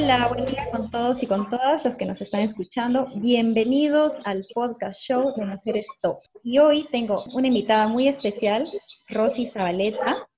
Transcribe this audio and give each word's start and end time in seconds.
Hola, 0.00 0.28
buen 0.28 0.44
día 0.46 0.70
con 0.70 0.90
todos 0.90 1.22
y 1.24 1.26
con 1.26 1.50
todas 1.50 1.84
los 1.84 1.96
que 1.96 2.06
nos 2.06 2.20
están 2.20 2.42
escuchando. 2.42 3.08
Bienvenidos 3.16 4.12
al 4.24 4.46
podcast 4.54 5.00
show 5.00 5.34
de 5.36 5.44
Mujeres 5.44 5.88
Top. 6.00 6.20
Y 6.44 6.58
hoy 6.58 6.86
tengo 6.92 7.24
una 7.32 7.48
invitada 7.48 7.88
muy 7.88 8.06
especial, 8.06 8.68
Rosy 9.08 9.46
Zabaleta. 9.46 10.28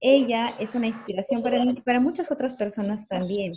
Ella 0.00 0.54
es 0.58 0.74
una 0.74 0.86
inspiración 0.86 1.42
para, 1.42 1.62
para 1.84 2.00
muchas 2.00 2.32
otras 2.32 2.54
personas 2.54 3.06
también. 3.06 3.52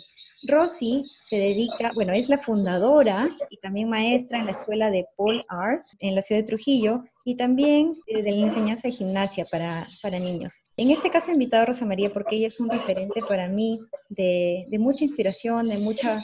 Rosy 0.46 1.04
se 1.22 1.38
dedica, 1.38 1.90
bueno, 1.94 2.12
es 2.12 2.28
la 2.28 2.38
fundadora 2.38 3.30
y 3.48 3.56
también 3.56 3.88
maestra 3.88 4.38
en 4.38 4.44
la 4.44 4.52
escuela 4.52 4.90
de 4.90 5.06
Paul 5.16 5.42
Art 5.48 5.86
en 6.00 6.14
la 6.14 6.20
ciudad 6.20 6.42
de 6.42 6.46
Trujillo 6.48 7.02
y 7.26 7.34
también 7.34 8.00
eh, 8.06 8.22
de 8.22 8.30
la 8.30 8.46
enseñanza 8.46 8.82
de 8.86 8.92
gimnasia 8.92 9.44
para, 9.50 9.88
para, 10.00 10.20
niños. 10.20 10.52
En 10.76 10.92
este 10.92 11.10
caso 11.10 11.30
he 11.30 11.34
invitado 11.34 11.64
a 11.64 11.66
Rosa 11.66 11.84
María 11.84 12.12
porque 12.12 12.36
ella 12.36 12.46
es 12.46 12.60
un 12.60 12.70
referente 12.70 13.20
para 13.28 13.48
mí 13.48 13.80
de, 14.08 14.64
de 14.68 14.78
mucha 14.78 15.04
inspiración, 15.04 15.68
de 15.68 15.78
mucha 15.78 16.20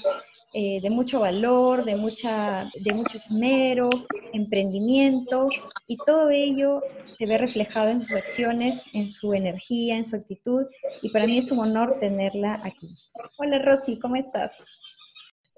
eh, 0.55 0.81
de 0.83 0.91
mucho 0.91 1.21
valor, 1.21 1.83
de, 1.83 1.97
mucha, 1.97 2.71
de 2.75 2.93
mucho 2.93 3.17
esmero, 3.17 3.89
emprendimiento, 4.35 5.49
y 5.87 5.97
todo 5.97 6.29
ello 6.29 6.83
se 7.05 7.25
ve 7.25 7.39
reflejado 7.39 7.89
en 7.89 8.03
sus 8.03 8.13
acciones, 8.13 8.83
en 8.93 9.09
su 9.09 9.33
energía, 9.33 9.97
en 9.97 10.07
su 10.07 10.15
actitud, 10.15 10.67
y 11.01 11.09
para 11.09 11.27
mí 11.27 11.39
es 11.39 11.51
un 11.51 11.61
honor 11.61 11.97
tenerla 12.01 12.61
aquí. 12.65 12.95
Hola 13.39 13.61
Rosy, 13.61 13.99
¿cómo 13.99 14.17
estás? 14.17 14.53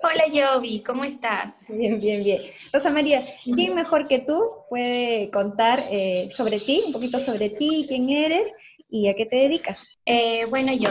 Hola 0.03 0.27
Yobi, 0.27 0.83
¿cómo 0.83 1.05
estás? 1.05 1.61
Bien, 1.69 2.01
bien, 2.01 2.23
bien. 2.25 2.43
Rosa 2.73 2.91
María, 2.91 3.25
¿quién 3.45 3.75
mejor 3.75 4.09
que 4.09 4.19
tú 4.19 4.51
puede 4.69 5.31
contar 5.31 5.85
eh, 5.91 6.29
sobre 6.33 6.59
ti, 6.59 6.83
un 6.87 6.93
poquito 6.93 7.21
sobre 7.21 7.49
ti, 7.49 7.87
quién 7.89 8.11
eres 8.11 8.53
y 8.91 9.09
a 9.09 9.15
qué 9.15 9.25
te 9.25 9.37
dedicas? 9.37 9.87
Eh, 10.05 10.47
bueno, 10.47 10.73
yo, 10.73 10.91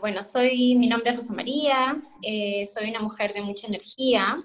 bueno, 0.00 0.22
soy, 0.22 0.74
mi 0.74 0.88
nombre 0.88 1.10
es 1.10 1.16
Rosa 1.16 1.34
María, 1.34 2.02
eh, 2.22 2.66
soy 2.66 2.90
una 2.90 3.00
mujer 3.00 3.34
de 3.34 3.42
mucha 3.42 3.66
energía. 3.66 4.36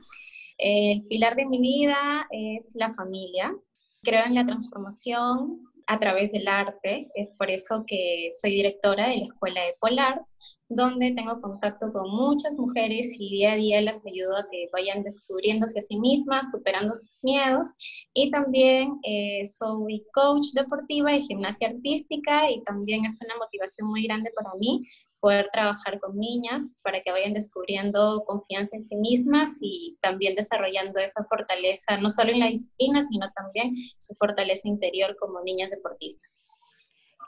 el 0.58 1.04
pilar 1.06 1.36
de 1.38 1.46
mi 1.46 1.60
vida 1.60 2.28
es 2.32 2.76
la 2.76 2.90
familia. 2.90 3.56
Creo 4.04 4.26
en 4.26 4.36
la 4.36 4.46
transformación 4.46 5.62
a 5.90 5.98
través 5.98 6.32
del 6.32 6.48
arte. 6.48 7.10
Es 7.16 7.34
por 7.34 7.50
eso 7.50 7.84
que 7.86 8.30
soy 8.40 8.52
directora 8.52 9.10
de 9.10 9.18
la 9.18 9.26
Escuela 9.26 9.62
de 9.64 9.76
Polar, 9.80 10.22
donde 10.70 11.14
tengo 11.16 11.42
contacto 11.42 11.92
con 11.92 12.12
muchas 12.12 12.60
mujeres 12.60 13.16
y 13.18 13.32
día 13.32 13.54
a 13.54 13.56
día 13.56 13.82
las 13.82 14.06
ayudo 14.06 14.38
a 14.38 14.48
que 14.52 14.68
vayan 14.72 15.02
descubriéndose 15.02 15.80
a 15.80 15.82
sí 15.82 15.98
mismas, 15.98 16.52
superando 16.52 16.96
sus 16.96 17.24
miedos. 17.24 17.68
Y 18.14 18.30
también 18.30 19.00
eh, 19.04 19.44
soy 19.48 20.06
coach 20.14 20.46
deportiva 20.54 21.12
de 21.12 21.22
gimnasia 21.22 21.70
artística 21.70 22.52
y 22.52 22.62
también 22.64 23.06
es 23.06 23.18
una 23.26 23.36
motivación 23.38 23.90
muy 23.90 24.04
grande 24.04 24.32
para 24.36 24.54
mí 24.60 24.84
poder 25.20 25.50
trabajar 25.52 26.00
con 26.00 26.18
niñas 26.18 26.80
para 26.82 27.02
que 27.02 27.12
vayan 27.12 27.34
descubriendo 27.34 28.24
confianza 28.26 28.78
en 28.78 28.84
sí 28.84 28.96
mismas 28.96 29.58
y 29.62 29.98
también 30.02 30.36
desarrollando 30.36 31.00
esa 31.00 31.24
fortaleza, 31.26 31.98
no 31.98 32.10
solo 32.10 32.32
en 32.32 32.40
la 32.40 32.48
disciplina, 32.48 33.02
sino 33.02 33.32
también 33.36 33.74
su 33.76 34.14
fortaleza 34.16 34.68
interior 34.68 35.16
como 35.20 35.42
niñas 35.42 35.72
deportistas. 35.72 36.42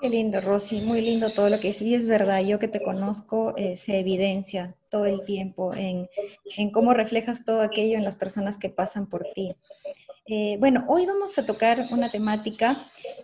Qué 0.02 0.10
lindo, 0.10 0.42
Rosy, 0.42 0.82
muy 0.82 1.00
lindo 1.02 1.30
todo 1.30 1.48
lo 1.48 1.60
que 1.60 1.74
sí 1.74 1.94
es 1.94 2.08
verdad. 2.08 2.42
Yo 2.42 2.58
que 2.58 2.68
te 2.68 2.82
conozco, 2.82 3.54
eh, 3.56 3.78
se 3.78 4.00
evidencia 4.00 4.76
todo 4.90 5.06
el 5.06 5.24
tiempo 5.26 5.76
en, 5.76 6.10
en, 6.58 6.72
cómo 6.72 6.96
reflejas 6.96 7.46
todo 7.46 7.62
aquello 7.62 7.98
en 7.98 8.04
las 8.04 8.16
personas 8.16 8.58
que 8.58 8.70
pasan 8.70 9.08
por 9.08 9.28
ti. 9.36 9.52
Eh, 10.28 10.56
bueno, 10.60 10.86
hoy 10.88 11.06
vamos 11.08 11.38
a 11.38 11.46
tocar 11.46 11.84
una 11.90 12.08
temática 12.08 12.76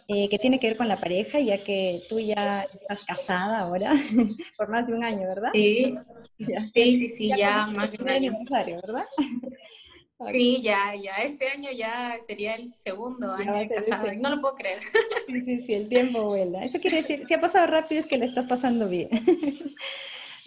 eh, 0.08 0.28
que 0.30 0.40
tiene 0.40 0.60
que 0.60 0.68
ver 0.68 0.78
con 0.78 0.88
la 0.88 1.00
pareja, 1.00 1.40
ya 1.40 1.64
que 1.64 2.02
tú 2.10 2.20
ya 2.20 2.64
estás 2.74 3.04
casada 3.06 3.60
ahora 3.60 3.94
por 4.58 4.70
más 4.70 4.88
de 4.88 4.94
un 4.94 5.04
año, 5.04 5.28
¿verdad? 5.28 5.52
Sí, 5.54 5.96
sí, 6.74 6.96
sí, 6.96 7.10
sí, 7.10 7.28
ya, 7.38 7.68
más 7.68 7.92
de 7.92 8.04
un 8.04 8.10
año. 8.10 8.32
aniversario, 8.32 8.76
¿verdad? 8.82 9.06
Sí, 10.32 10.64
ya, 10.64 10.96
ya, 10.96 11.14
este 11.18 11.48
año 11.48 11.70
ya 11.72 12.18
sería 12.26 12.56
el 12.56 12.74
segundo 12.74 13.32
año 13.34 13.54
de 13.54 13.70
casada, 13.70 14.12
no 14.16 14.32
lo 14.32 14.42
puedo 14.42 14.56
creer. 14.56 14.80
Sí, 15.28 15.42
sí, 15.46 15.62
sí, 15.62 15.74
el 15.76 15.90
tiempo 15.90 16.24
vuela. 16.24 16.66
Eso 16.66 16.80
quiere 16.80 17.04
decir, 17.04 17.28
si 17.28 17.36
ha 17.36 17.40
pasado 17.40 17.68
rápido 17.68 18.02
es 18.02 18.08
que 18.08 18.18
le 18.18 18.26
estás 18.26 18.48
pasando 18.48 18.90
bien. 18.90 19.10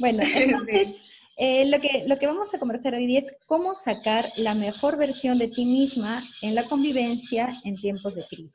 bueno, 0.01 0.25
entonces... 0.25 0.89
Eh, 1.37 1.65
lo, 1.67 1.81
que, 1.81 2.05
lo 2.07 2.17
que 2.19 2.27
vamos 2.27 2.53
a 2.53 2.59
conversar 2.59 2.95
hoy 2.95 3.07
día 3.07 3.21
es 3.21 3.35
cómo 3.47 3.75
sacar 3.75 4.27
la 4.37 4.55
mejor 4.55 4.97
versión 4.97 5.39
de 5.39 5.49
ti 5.49 5.65
misma 5.65 6.23
en 6.43 6.55
la 6.55 6.65
convivencia 6.65 7.49
en 7.65 7.77
tiempos 7.77 8.15
de 8.15 8.25
crisis. 8.25 8.53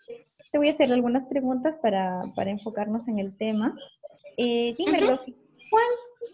Te 0.52 0.58
voy 0.58 0.69
a 0.69 0.74
hacer 0.74 0.91
algunas 0.94 1.25
preguntas 1.25 1.78
para, 1.78 2.22
para 2.36 2.52
enfocarnos 2.52 3.08
en 3.08 3.19
el 3.19 3.36
tema. 3.36 3.75
Eh, 4.38 4.75
dime, 4.78 5.00
Rosy, 5.02 5.36
¿cuál 5.69 5.84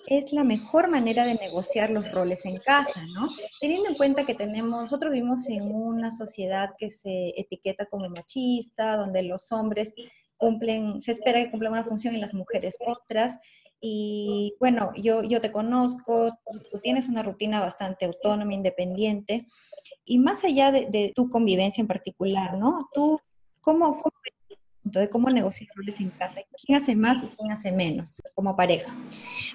es 0.07 0.33
la 0.33 0.43
mejor 0.43 0.89
manera 0.89 1.25
de 1.25 1.35
negociar 1.35 1.89
los 1.89 2.11
roles 2.11 2.45
en 2.45 2.57
casa, 2.57 3.01
¿no? 3.13 3.29
Teniendo 3.59 3.89
en 3.89 3.95
cuenta 3.95 4.25
que 4.25 4.35
tenemos, 4.35 4.81
nosotros 4.81 5.11
vivimos 5.13 5.47
en 5.47 5.73
una 5.73 6.11
sociedad 6.11 6.71
que 6.77 6.89
se 6.89 7.33
etiqueta 7.37 7.85
como 7.85 8.09
machista, 8.09 8.97
donde 8.97 9.23
los 9.23 9.51
hombres 9.51 9.93
cumplen, 10.41 11.01
se 11.03 11.11
espera 11.11 11.39
que 11.39 11.51
cumplan 11.51 11.73
una 11.73 11.83
función 11.83 12.15
y 12.15 12.17
las 12.17 12.33
mujeres 12.33 12.75
otras, 12.85 13.37
y 13.79 14.55
bueno, 14.59 14.91
yo, 14.95 15.23
yo 15.23 15.39
te 15.39 15.51
conozco, 15.51 16.37
tú 16.71 16.79
tienes 16.79 17.07
una 17.09 17.23
rutina 17.23 17.59
bastante 17.59 18.05
autónoma, 18.05 18.53
independiente, 18.53 19.47
y 20.03 20.17
más 20.17 20.43
allá 20.43 20.71
de, 20.71 21.13
tu 21.15 21.29
convivencia 21.29 21.81
en 21.81 21.87
particular, 21.87 22.57
¿no? 22.57 22.89
Tú, 22.93 23.19
¿cómo, 23.61 24.01
entonces, 24.83 25.11
¿cómo 25.11 25.29
negociar 25.29 25.69
roles 25.75 25.99
en 25.99 26.09
casa? 26.09 26.41
¿Quién 26.65 26.81
hace 26.81 26.95
más 26.95 27.23
y 27.23 27.27
quién 27.27 27.51
hace 27.51 27.71
menos 27.71 28.21
como 28.33 28.55
pareja? 28.55 28.95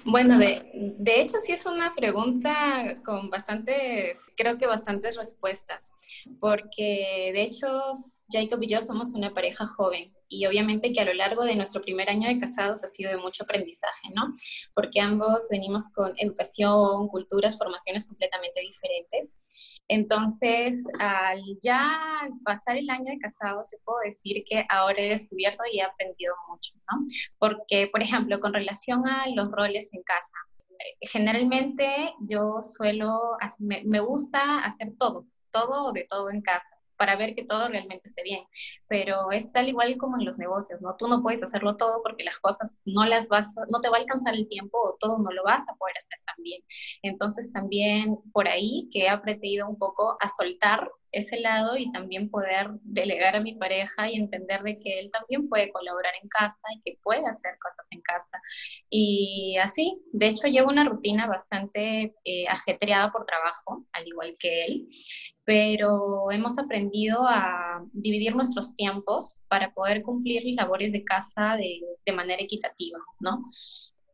Bueno, 0.05 0.39
de, 0.39 0.95
de, 0.97 1.21
hecho 1.21 1.37
sí 1.45 1.51
es 1.51 1.65
una 1.65 1.91
pregunta 1.93 3.01
con 3.05 3.29
bastantes, 3.29 4.19
creo 4.37 4.57
que 4.57 4.67
bastantes 4.67 5.17
respuestas, 5.17 5.91
porque 6.39 7.31
de 7.33 7.41
hecho 7.41 7.67
Jacob 8.31 8.61
y 8.63 8.67
yo 8.67 8.81
somos 8.81 9.09
una 9.15 9.33
pareja 9.33 9.67
joven 9.67 10.13
y 10.29 10.45
obviamente 10.45 10.91
que 10.91 11.01
a 11.01 11.05
lo 11.05 11.13
largo 11.13 11.43
de 11.43 11.55
nuestro 11.55 11.81
primer 11.81 12.09
año 12.09 12.27
de 12.27 12.39
casados 12.39 12.83
ha 12.83 12.87
sido 12.87 13.11
de 13.11 13.17
mucho 13.17 13.43
aprendizaje, 13.43 14.09
¿no? 14.13 14.31
Porque 14.73 14.99
ambos 14.99 15.47
venimos 15.49 15.89
con 15.93 16.13
educación, 16.17 17.07
culturas, 17.07 17.57
formaciones 17.57 18.05
completamente 18.05 18.59
diferentes. 18.61 19.76
Entonces, 19.89 20.83
al 20.99 21.41
ya 21.61 21.99
pasar 22.43 22.77
el 22.77 22.89
año 22.89 23.05
de 23.05 23.19
casados, 23.19 23.69
te 23.69 23.77
puedo 23.85 23.99
decir 24.03 24.43
que 24.45 24.65
ahora 24.69 25.01
he 25.01 25.09
descubierto 25.09 25.63
y 25.71 25.79
he 25.79 25.83
aprendido 25.83 26.35
mucho, 26.49 26.73
¿no? 26.91 27.01
Porque, 27.39 27.87
por 27.87 28.01
ejemplo, 28.01 28.39
con 28.39 28.53
relación 28.53 29.07
a 29.07 29.25
los 29.33 29.51
roles 29.51 29.93
en 29.93 30.03
casa, 30.03 30.35
generalmente 31.01 32.13
yo 32.21 32.59
suelo, 32.61 33.37
me 33.59 33.99
gusta 33.99 34.59
hacer 34.59 34.93
todo, 34.97 35.25
todo 35.51 35.91
de 35.93 36.03
todo 36.03 36.29
en 36.29 36.41
casa 36.41 36.76
para 36.97 37.15
ver 37.15 37.35
que 37.35 37.45
todo 37.45 37.67
realmente 37.67 38.09
esté 38.09 38.23
bien. 38.23 38.43
Pero 38.87 39.31
es 39.31 39.51
tal 39.51 39.69
igual 39.69 39.97
como 39.97 40.17
en 40.17 40.25
los 40.25 40.37
negocios, 40.37 40.81
¿no? 40.81 40.95
Tú 40.97 41.07
no 41.07 41.21
puedes 41.21 41.43
hacerlo 41.43 41.77
todo 41.77 42.01
porque 42.03 42.23
las 42.23 42.39
cosas 42.39 42.81
no 42.85 43.05
las 43.05 43.27
vas, 43.29 43.55
no 43.69 43.81
te 43.81 43.89
va 43.89 43.97
a 43.97 43.99
alcanzar 44.01 44.33
el 44.35 44.47
tiempo 44.47 44.77
o 44.79 44.97
todo 44.99 45.17
no 45.19 45.31
lo 45.31 45.43
vas 45.43 45.63
a 45.69 45.75
poder 45.75 45.95
hacer 45.97 46.19
también. 46.25 46.61
Entonces 47.03 47.51
también 47.51 48.17
por 48.33 48.47
ahí 48.47 48.89
que 48.91 49.03
he 49.03 49.09
aprendido 49.09 49.67
un 49.69 49.77
poco 49.77 50.17
a 50.19 50.27
soltar 50.27 50.89
ese 51.11 51.39
lado 51.39 51.77
y 51.77 51.89
también 51.91 52.29
poder 52.29 52.69
delegar 52.83 53.35
a 53.35 53.41
mi 53.41 53.55
pareja 53.55 54.09
y 54.09 54.15
entender 54.15 54.61
de 54.63 54.79
que 54.79 54.99
él 54.99 55.09
también 55.11 55.47
puede 55.49 55.71
colaborar 55.71 56.13
en 56.21 56.29
casa 56.29 56.61
y 56.75 56.81
que 56.81 56.99
puede 57.01 57.25
hacer 57.25 57.57
cosas 57.59 57.87
en 57.91 58.01
casa. 58.01 58.39
Y 58.89 59.57
así, 59.61 60.01
de 60.11 60.27
hecho, 60.27 60.47
llevo 60.47 60.69
una 60.69 60.83
rutina 60.83 61.27
bastante 61.27 62.15
eh, 62.25 62.47
ajetreada 62.47 63.11
por 63.11 63.25
trabajo, 63.25 63.85
al 63.93 64.07
igual 64.07 64.35
que 64.39 64.65
él, 64.65 64.87
pero 65.47 66.29
hemos 66.29 66.57
aprendido 66.59 67.25
a 67.25 67.81
dividir 67.93 68.35
nuestros 68.35 68.75
tiempos 68.75 69.39
para 69.47 69.73
poder 69.73 70.03
cumplir 70.03 70.43
las 70.43 70.55
labores 70.65 70.91
de 70.91 71.05
casa 71.05 71.55
de, 71.55 71.79
de 72.05 72.11
manera 72.11 72.43
equitativa, 72.43 72.99
¿no? 73.21 73.41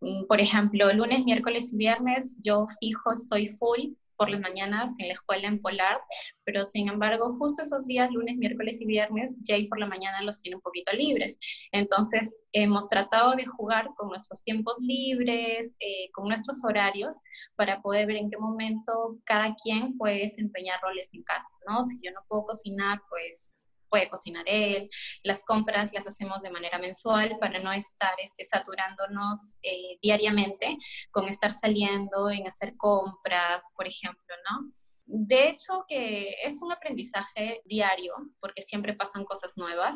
Mm, 0.02 0.28
por 0.28 0.40
ejemplo, 0.40 0.94
lunes, 0.94 1.26
miércoles 1.26 1.74
y 1.74 1.78
viernes 1.78 2.40
yo 2.44 2.68
fijo, 2.80 3.12
estoy 3.12 3.48
full 3.48 3.94
por 4.24 4.30
las 4.30 4.40
mañanas 4.40 4.92
en 5.00 5.10
la 5.10 5.16
escuela 5.16 5.50
en 5.50 5.60
Polar, 5.60 6.00
pero 6.46 6.64
sin 6.64 6.88
embargo, 6.88 7.36
justo 7.38 7.62
esos 7.62 7.86
días, 7.88 8.10
lunes, 8.10 8.38
miércoles 8.38 8.80
y 8.80 8.86
viernes, 8.86 9.38
Jay 9.46 9.68
por 9.68 9.80
la 9.80 9.86
mañana 9.86 10.22
los 10.22 10.42
tiene 10.42 10.56
un 10.56 10.62
poquito 10.62 10.94
libres. 10.94 11.38
Entonces, 11.74 12.46
hemos 12.54 12.88
tratado 12.88 13.36
de 13.36 13.46
jugar 13.46 13.90
con 13.98 14.08
nuestros 14.08 14.42
tiempos 14.42 14.80
libres, 14.80 15.76
eh, 15.82 16.10
con 16.14 16.30
nuestros 16.30 16.64
horarios, 16.64 17.18
para 17.58 17.82
poder 17.82 18.08
ver 18.08 18.16
en 18.16 18.30
qué 18.30 18.38
momento 18.38 19.18
cada 19.26 19.56
quien 19.62 19.98
puede 19.98 20.20
desempeñar 20.20 20.80
roles 20.82 21.14
en 21.14 21.24
casa, 21.24 21.50
¿no? 21.68 21.84
Si 21.84 22.00
yo 22.02 22.12
no 22.14 22.22
puedo 22.30 22.46
cocinar, 22.46 23.02
pues 23.10 23.73
puede 23.94 24.10
cocinar 24.10 24.44
él, 24.48 24.90
las 25.22 25.46
compras 25.46 25.94
las 25.94 26.08
hacemos 26.08 26.42
de 26.42 26.50
manera 26.50 26.80
mensual 26.80 27.38
para 27.40 27.60
no 27.60 27.72
estar 27.72 28.16
este, 28.18 28.44
saturándonos 28.44 29.60
eh, 29.62 30.00
diariamente 30.02 30.80
con 31.12 31.28
estar 31.28 31.54
saliendo 31.54 32.32
en 32.32 32.48
hacer 32.48 32.76
compras, 32.76 33.72
por 33.76 33.86
ejemplo, 33.86 34.36
¿no? 34.50 34.68
De 35.06 35.50
hecho, 35.50 35.86
que 35.88 36.38
es 36.44 36.60
un 36.64 36.72
aprendizaje 36.72 37.62
diario, 37.66 38.16
porque 38.40 38.64
siempre 38.64 38.96
pasan 38.96 39.26
cosas 39.26 39.52
nuevas, 39.58 39.96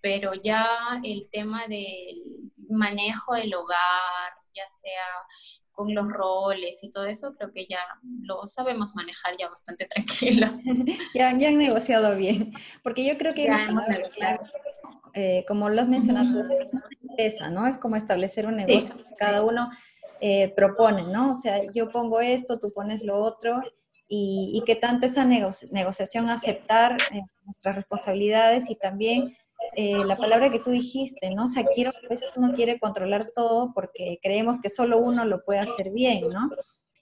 pero 0.00 0.32
ya 0.34 0.66
el 1.04 1.30
tema 1.30 1.68
del 1.68 2.50
manejo 2.68 3.36
del 3.36 3.54
hogar, 3.54 4.32
ya 4.54 4.66
sea 4.66 5.06
con 5.76 5.94
los 5.94 6.08
roles 6.08 6.82
y 6.82 6.90
todo 6.90 7.04
eso, 7.04 7.34
creo 7.34 7.52
que 7.52 7.66
ya 7.66 7.78
lo 8.22 8.46
sabemos 8.46 8.96
manejar 8.96 9.36
ya 9.38 9.48
bastante 9.48 9.86
tranquilos. 9.94 10.50
ya, 11.14 11.36
ya 11.38 11.48
han 11.48 11.58
negociado 11.58 12.16
bien, 12.16 12.52
porque 12.82 13.06
yo 13.06 13.16
creo 13.16 13.32
que... 13.34 13.48
Eh, 15.18 15.46
como 15.48 15.70
lo 15.70 15.80
has 15.80 15.88
mencionado, 15.88 16.42
es 16.42 16.60
una 16.70 16.84
empresa, 17.00 17.48
¿no? 17.48 17.66
Es 17.66 17.78
como 17.78 17.96
establecer 17.96 18.46
un 18.46 18.56
negocio 18.56 18.98
que 18.98 19.14
cada 19.16 19.42
uno 19.42 19.70
eh, 20.20 20.52
propone, 20.54 21.04
¿no? 21.04 21.32
O 21.32 21.34
sea, 21.34 21.58
yo 21.72 21.90
pongo 21.90 22.20
esto, 22.20 22.58
tú 22.58 22.70
pones 22.70 23.02
lo 23.02 23.16
otro, 23.16 23.60
y, 24.08 24.52
y 24.54 24.62
que 24.66 24.76
tanto 24.76 25.06
esa 25.06 25.24
negociación 25.24 26.28
aceptar 26.28 26.98
eh, 27.12 27.22
nuestras 27.46 27.76
responsabilidades 27.76 28.68
y 28.68 28.76
también 28.76 29.34
eh, 29.78 30.06
la 30.06 30.16
palabra 30.16 30.50
que 30.50 30.58
tú 30.58 30.70
dijiste, 30.70 31.34
¿no? 31.34 31.44
O 31.44 31.48
sea, 31.48 31.62
quiero, 31.74 31.90
a 31.90 32.08
veces 32.08 32.30
uno 32.34 32.54
quiere 32.54 32.80
controlar 32.80 33.30
todo 33.34 33.72
porque 33.74 34.18
creemos 34.22 34.58
que 34.58 34.70
solo 34.70 34.96
uno 34.96 35.26
lo 35.26 35.44
puede 35.44 35.60
hacer 35.60 35.90
bien, 35.90 36.30
¿no? 36.30 36.50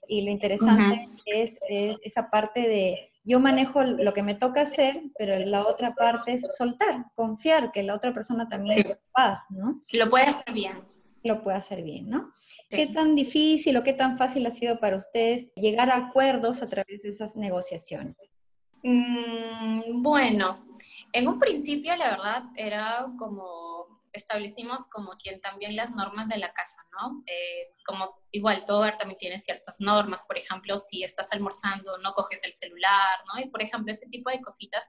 Y 0.09 0.23
lo 0.23 0.29
interesante 0.29 1.07
es, 1.25 1.57
es, 1.69 1.97
esa 2.03 2.29
parte 2.29 2.67
de 2.67 3.13
yo 3.23 3.39
manejo 3.39 3.81
lo 3.81 4.13
que 4.13 4.23
me 4.23 4.35
toca 4.35 4.63
hacer, 4.63 5.01
pero 5.17 5.39
la 5.39 5.65
otra 5.65 5.95
parte 5.95 6.33
es 6.33 6.45
soltar, 6.55 7.05
confiar 7.15 7.71
que 7.71 7.81
la 7.81 7.95
otra 7.95 8.13
persona 8.13 8.49
también 8.49 8.79
es 8.79 8.87
capaz, 8.87 9.39
¿no? 9.49 9.81
Lo 9.93 10.09
puede 10.09 10.25
hacer 10.25 10.53
bien. 10.53 10.83
Lo 11.23 11.41
puede 11.41 11.57
hacer 11.57 11.81
bien, 11.81 12.09
¿no? 12.09 12.33
¿Qué 12.69 12.87
tan 12.87 13.15
difícil 13.15 13.77
o 13.77 13.83
qué 13.83 13.93
tan 13.93 14.17
fácil 14.17 14.45
ha 14.45 14.51
sido 14.51 14.81
para 14.81 14.97
ustedes 14.97 15.47
llegar 15.55 15.89
a 15.91 15.95
acuerdos 15.95 16.61
a 16.61 16.67
través 16.67 17.03
de 17.03 17.09
esas 17.09 17.37
negociaciones? 17.37 18.17
Mm, 18.83 20.03
bueno, 20.03 20.63
en 21.15 21.29
un 21.29 21.39
principio 21.39 21.95
la 21.95 22.09
verdad 22.09 22.43
era 22.55 23.07
como 23.17 23.95
establecimos 24.11 24.87
como 24.87 25.11
quien 25.11 25.41
también 25.41 25.75
las 25.75 25.91
normas 25.91 26.29
de 26.29 26.37
la 26.37 26.53
casa, 26.53 26.77
¿no? 26.93 27.23
Eh, 27.27 27.73
como 27.85 28.21
igual 28.31 28.65
todo 28.65 28.79
hogar 28.79 28.97
también 28.97 29.17
tiene 29.17 29.37
ciertas 29.37 29.75
normas, 29.79 30.23
por 30.25 30.37
ejemplo, 30.37 30.77
si 30.77 31.03
estás 31.03 31.31
almorzando 31.31 31.97
no 31.99 32.13
coges 32.13 32.41
el 32.43 32.53
celular, 32.53 33.19
¿no? 33.33 33.41
Y 33.41 33.49
por 33.49 33.61
ejemplo, 33.61 33.91
ese 33.91 34.07
tipo 34.07 34.29
de 34.29 34.41
cositas 34.41 34.87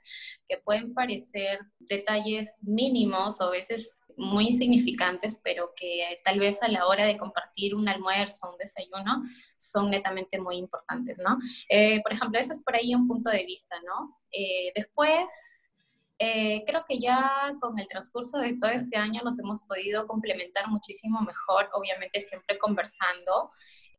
que 0.48 0.58
pueden 0.58 0.94
parecer 0.94 1.60
detalles 1.78 2.60
mínimos 2.62 3.40
o 3.40 3.44
a 3.44 3.50
veces 3.50 4.02
muy 4.16 4.48
insignificantes, 4.48 5.40
pero 5.42 5.72
que 5.76 6.20
tal 6.24 6.38
vez 6.38 6.62
a 6.62 6.68
la 6.68 6.86
hora 6.86 7.04
de 7.04 7.16
compartir 7.16 7.74
un 7.74 7.88
almuerzo, 7.88 8.50
un 8.50 8.58
desayuno, 8.58 9.22
son 9.58 9.90
netamente 9.90 10.40
muy 10.40 10.56
importantes, 10.56 11.18
¿no? 11.18 11.36
Eh, 11.68 12.00
por 12.02 12.12
ejemplo, 12.12 12.38
ese 12.38 12.52
es 12.52 12.62
por 12.62 12.76
ahí 12.76 12.94
un 12.94 13.06
punto 13.08 13.30
de 13.30 13.44
vista, 13.44 13.76
¿no? 13.84 14.18
Eh, 14.32 14.72
después 14.74 15.70
eh, 16.18 16.64
creo 16.66 16.84
que 16.88 16.98
ya 16.98 17.54
con 17.60 17.78
el 17.78 17.86
transcurso 17.88 18.38
de 18.38 18.56
todo 18.58 18.70
este 18.70 18.96
año 18.96 19.20
nos 19.22 19.38
hemos 19.38 19.62
podido 19.64 20.06
complementar 20.06 20.68
muchísimo 20.68 21.20
mejor, 21.20 21.68
obviamente 21.74 22.20
siempre 22.20 22.58
conversando. 22.58 23.50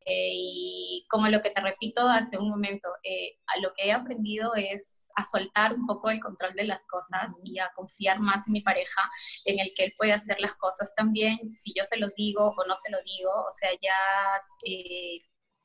Eh, 0.10 0.31
y 0.34 1.06
como 1.10 1.28
lo 1.28 1.42
que 1.42 1.50
te 1.50 1.62
repito 1.62 2.08
hace 2.08 2.38
un 2.38 2.50
momento, 2.50 2.88
eh, 3.04 3.38
a 3.48 3.60
lo 3.60 3.74
que 3.74 3.88
he 3.88 3.92
aprendido 3.92 4.56
es 4.56 5.12
a 5.16 5.25
soltar 5.25 5.74
un 5.74 5.86
poco 5.86 6.10
el 6.10 6.22
control 6.22 6.54
de 6.54 6.64
las 6.64 6.86
cosas 6.86 7.31
y 7.44 7.60
a 7.60 7.72
confiar 7.75 8.19
más 8.19 8.48
en 8.48 8.54
mi 8.54 8.62
pareja, 8.62 9.02
en 9.46 9.60
el 9.60 9.74
que 9.75 9.86
él 9.86 9.94
puede 9.98 10.14
hacer 10.14 10.40
las 10.40 10.56
cosas 10.56 10.94
también, 10.96 11.52
si 11.52 11.74
yo 11.75 11.84
se 11.84 11.98
lo 11.98 12.08
digo 12.16 12.54
o 12.56 12.66
no 12.66 12.75
se 12.75 12.92
lo 12.92 13.00
digo, 13.04 13.31
o 13.31 13.52
sea, 13.52 13.72
ya 13.81 13.92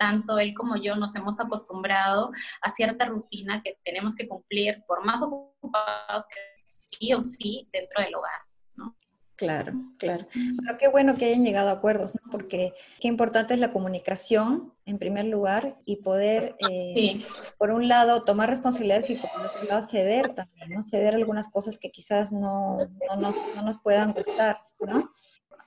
tanto 0.03 0.41
él 0.41 0.53
como 0.53 0.77
yo 0.77 0.97
nos 0.97 1.15
hemos 1.15 1.39
acostumbrado 1.39 2.33
a 2.61 2.71
cierta 2.71 3.05
rutina 3.05 3.63
que 3.63 3.79
tenemos 3.85 4.17
que 4.17 4.27
cumplir 4.27 4.83
por 4.85 5.05
más 5.05 5.23
ocupados 5.23 6.27
que 6.27 6.41
sí 6.65 7.15
o 7.15 7.23
sí 7.23 7.69
dentro 7.73 8.03
del 8.03 8.13
hogar. 8.17 8.41
¿no? 8.75 8.97
Claro, 9.37 9.73
claro. 9.99 10.27
Pero 10.33 10.79
qué 10.79 10.89
bueno 10.89 11.15
que 11.15 11.27
hayan 11.27 11.45
llegado 11.45 11.69
a 11.69 11.75
acuerdos, 11.75 12.17
¿no? 12.17 12.21
porque 12.33 12.75
qué 13.01 13.07
importante 13.07 13.55
es 13.55 13.61
la 13.61 13.71
comunicación 13.71 14.75
en 14.87 14.99
primer 14.99 15.27
lugar 15.27 15.79
y 15.85 15.97
poder, 15.99 16.57
eh, 16.69 17.25
por 17.59 17.71
un 17.71 17.87
lado, 17.87 18.25
tomar 18.25 18.51
responsabilidades 18.51 19.09
y 19.11 19.15
por 19.15 19.31
otro 19.31 19.63
lado, 19.69 19.87
ceder 19.87 20.35
también, 20.35 20.71
¿no? 20.71 20.83
Ceder 20.83 21.15
algunas 21.15 21.49
cosas 21.49 21.79
que 21.79 21.93
quizás 21.93 22.33
no, 22.33 22.77
no, 23.09 23.17
nos, 23.21 23.37
no 23.55 23.63
nos 23.63 23.79
puedan 23.79 24.13
gustar, 24.13 24.59
¿no? 24.81 25.13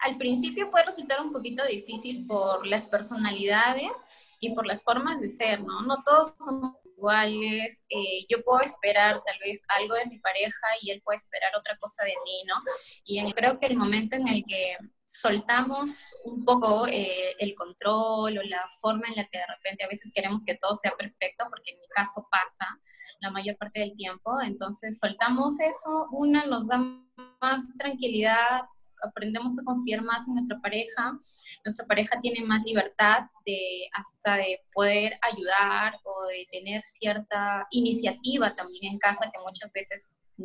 Al 0.02 0.18
principio 0.18 0.70
puede 0.70 0.84
resultar 0.84 1.22
un 1.22 1.32
poquito 1.32 1.64
difícil 1.66 2.28
por 2.28 2.68
las 2.68 2.84
personalidades 2.84 3.92
y 4.40 4.54
por 4.54 4.66
las 4.66 4.84
formas 4.84 5.20
de 5.20 5.30
ser, 5.30 5.62
¿no? 5.62 5.82
No 5.82 6.04
todos 6.04 6.36
somos 6.40 6.76
iguales, 6.98 7.86
eh, 7.90 8.26
yo 8.30 8.44
puedo 8.44 8.62
esperar 8.62 9.22
tal 9.26 9.38
vez 9.40 9.62
algo 9.68 9.96
de 9.96 10.06
mi 10.06 10.20
pareja 10.20 10.68
y 10.82 10.92
él 10.92 11.02
puede 11.04 11.18
esperar 11.18 11.52
otra 11.58 11.78
cosa 11.78 12.04
de 12.06 12.14
mí, 12.24 12.44
¿no? 12.48 12.56
Y 13.04 13.34
creo 13.34 13.60
que 13.60 13.68
el 13.68 13.78
momento 13.78 14.16
en 14.16 14.28
el 14.28 14.44
que 14.46 14.78
soltamos 15.06 16.16
un 16.24 16.44
poco 16.44 16.88
eh, 16.88 17.36
el 17.40 17.54
control 17.54 18.38
o 18.38 18.44
la 18.44 18.66
forma 18.82 19.08
en 19.08 19.16
la 19.16 19.26
que 19.26 19.38
de 19.38 19.46
repente 19.48 19.84
a 19.84 19.88
veces 19.88 20.12
queremos 20.14 20.44
que 20.44 20.56
todo 20.56 20.74
sea 20.74 20.92
perfecto, 20.98 21.46
porque 21.50 21.72
en 21.72 21.80
mi 21.80 21.88
caso 21.90 22.28
pasa 22.32 22.80
la 23.20 23.30
mayor 23.30 23.58
parte 23.58 23.82
del 23.82 23.96
tiempo, 23.96 24.40
entonces 24.42 24.98
soltamos 25.00 25.60
eso, 25.60 26.08
una 26.12 26.46
nos 26.46 26.68
da 26.68 26.78
más 27.42 27.76
tranquilidad, 27.78 28.62
aprendemos 29.06 29.58
a 29.60 29.64
confiar 29.64 30.02
más 30.02 30.28
en 30.28 30.36
nuestra 30.36 30.60
pareja, 30.60 31.18
nuestra 31.64 31.86
pareja 31.86 32.20
tiene 32.20 32.46
más 32.46 32.64
libertad 32.64 33.26
de 33.46 33.88
hasta 33.94 34.38
de 34.38 34.62
poder 34.74 35.18
ayudar 35.22 36.00
o 36.04 36.28
de 36.28 36.48
tener 36.52 36.82
cierta 36.84 37.64
iniciativa 37.72 38.54
también 38.54 38.94
en 38.94 39.00
casa 39.00 39.30
que 39.32 39.40
muchas 39.40 39.72
veces 39.72 40.12
mm, 40.38 40.44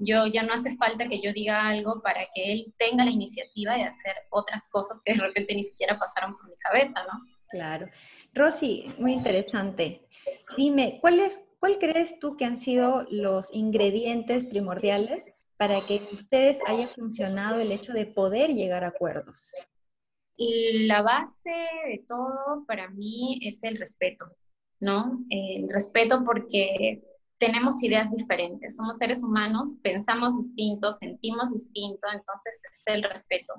yo 0.00 0.26
ya 0.26 0.42
no 0.42 0.52
hace 0.52 0.76
falta 0.76 1.08
que 1.08 1.20
yo 1.20 1.32
diga 1.32 1.68
algo 1.68 2.00
para 2.02 2.26
que 2.34 2.52
él 2.52 2.74
tenga 2.76 3.04
la 3.04 3.10
iniciativa 3.10 3.74
de 3.74 3.84
hacer 3.84 4.14
otras 4.30 4.68
cosas 4.70 5.00
que 5.04 5.14
de 5.14 5.20
repente 5.20 5.54
ni 5.54 5.64
siquiera 5.64 5.98
pasaron 5.98 6.36
por 6.36 6.48
mi 6.48 6.56
cabeza, 6.56 7.04
¿no? 7.04 7.20
Claro. 7.50 7.88
Rosy, 8.34 8.92
muy 8.98 9.12
interesante. 9.12 10.06
Dime, 10.56 10.98
¿cuál, 11.00 11.20
es, 11.20 11.40
¿cuál 11.58 11.78
crees 11.78 12.18
tú 12.18 12.36
que 12.36 12.44
han 12.44 12.58
sido 12.58 13.06
los 13.10 13.48
ingredientes 13.54 14.44
primordiales 14.44 15.32
para 15.58 15.84
que 15.84 16.08
ustedes 16.12 16.58
haya 16.66 16.88
funcionado 16.88 17.60
el 17.60 17.72
hecho 17.72 17.92
de 17.92 18.06
poder 18.06 18.54
llegar 18.54 18.84
a 18.84 18.88
acuerdos? 18.88 19.52
La 20.38 21.02
base 21.02 21.50
de 21.50 22.04
todo 22.06 22.64
para 22.66 22.88
mí 22.88 23.40
es 23.42 23.62
el 23.64 23.76
respeto, 23.76 24.36
¿no? 24.80 25.24
El 25.28 25.68
respeto 25.68 26.22
porque 26.24 27.02
tenemos 27.38 27.82
ideas 27.82 28.10
diferentes, 28.10 28.76
somos 28.76 28.98
seres 28.98 29.22
humanos, 29.22 29.76
pensamos 29.82 30.36
distinto, 30.36 30.90
sentimos 30.90 31.52
distinto, 31.52 32.06
entonces 32.12 32.60
es 32.70 32.86
el 32.86 33.02
respeto. 33.04 33.54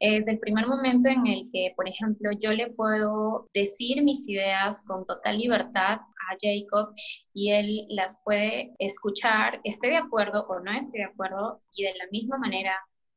Es 0.00 0.26
el 0.28 0.38
primer 0.38 0.66
momento 0.66 1.08
en 1.08 1.26
el 1.26 1.48
que, 1.52 1.72
por 1.76 1.88
ejemplo, 1.88 2.30
yo 2.40 2.52
le 2.52 2.70
puedo 2.70 3.48
decir 3.52 4.02
mis 4.02 4.26
ideas 4.28 4.82
con 4.86 5.04
total 5.04 5.38
libertad 5.38 5.98
a 6.00 6.36
Jacob 6.40 6.94
y 7.34 7.50
él 7.50 7.86
las 7.90 8.20
puede 8.24 8.74
escuchar, 8.78 9.60
esté 9.64 9.88
de 9.88 9.96
acuerdo 9.96 10.46
o 10.48 10.60
no 10.60 10.72
esté 10.72 10.98
de 10.98 11.04
acuerdo, 11.04 11.62
y 11.72 11.84
de 11.84 11.94
la 11.98 12.06
misma 12.10 12.38
manera 12.38 12.74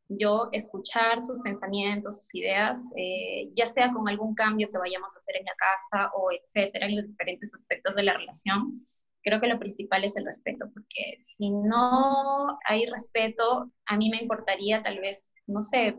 yo 0.09 0.50
escuchar 0.51 1.21
sus 1.21 1.39
pensamientos, 1.39 2.17
sus 2.17 2.36
ideas, 2.36 2.91
eh, 2.97 3.50
ya 3.55 3.65
sea 3.65 3.93
con 3.93 4.09
algún 4.09 4.36
cambio 4.36 4.69
que 4.69 4.77
vayamos 4.77 5.13
a 5.15 5.19
hacer 5.19 5.38
en 5.38 5.45
la 5.45 5.53
casa 5.55 6.12
o 6.15 6.31
etcétera, 6.31 6.88
en 6.88 6.97
los 6.97 7.07
diferentes 7.07 7.53
aspectos 7.53 7.95
de 7.95 8.03
la 8.03 8.17
relación 8.17 8.81
creo 9.23 9.39
que 9.39 9.47
lo 9.47 9.59
principal 9.59 10.03
es 10.03 10.15
el 10.17 10.25
respeto, 10.25 10.69
porque 10.73 11.15
si 11.19 11.49
no 11.49 12.59
hay 12.67 12.85
respeto, 12.85 13.71
a 13.85 13.97
mí 13.97 14.09
me 14.09 14.17
importaría 14.21 14.81
tal 14.81 14.99
vez, 14.99 15.31
no 15.47 15.61
sé, 15.61 15.97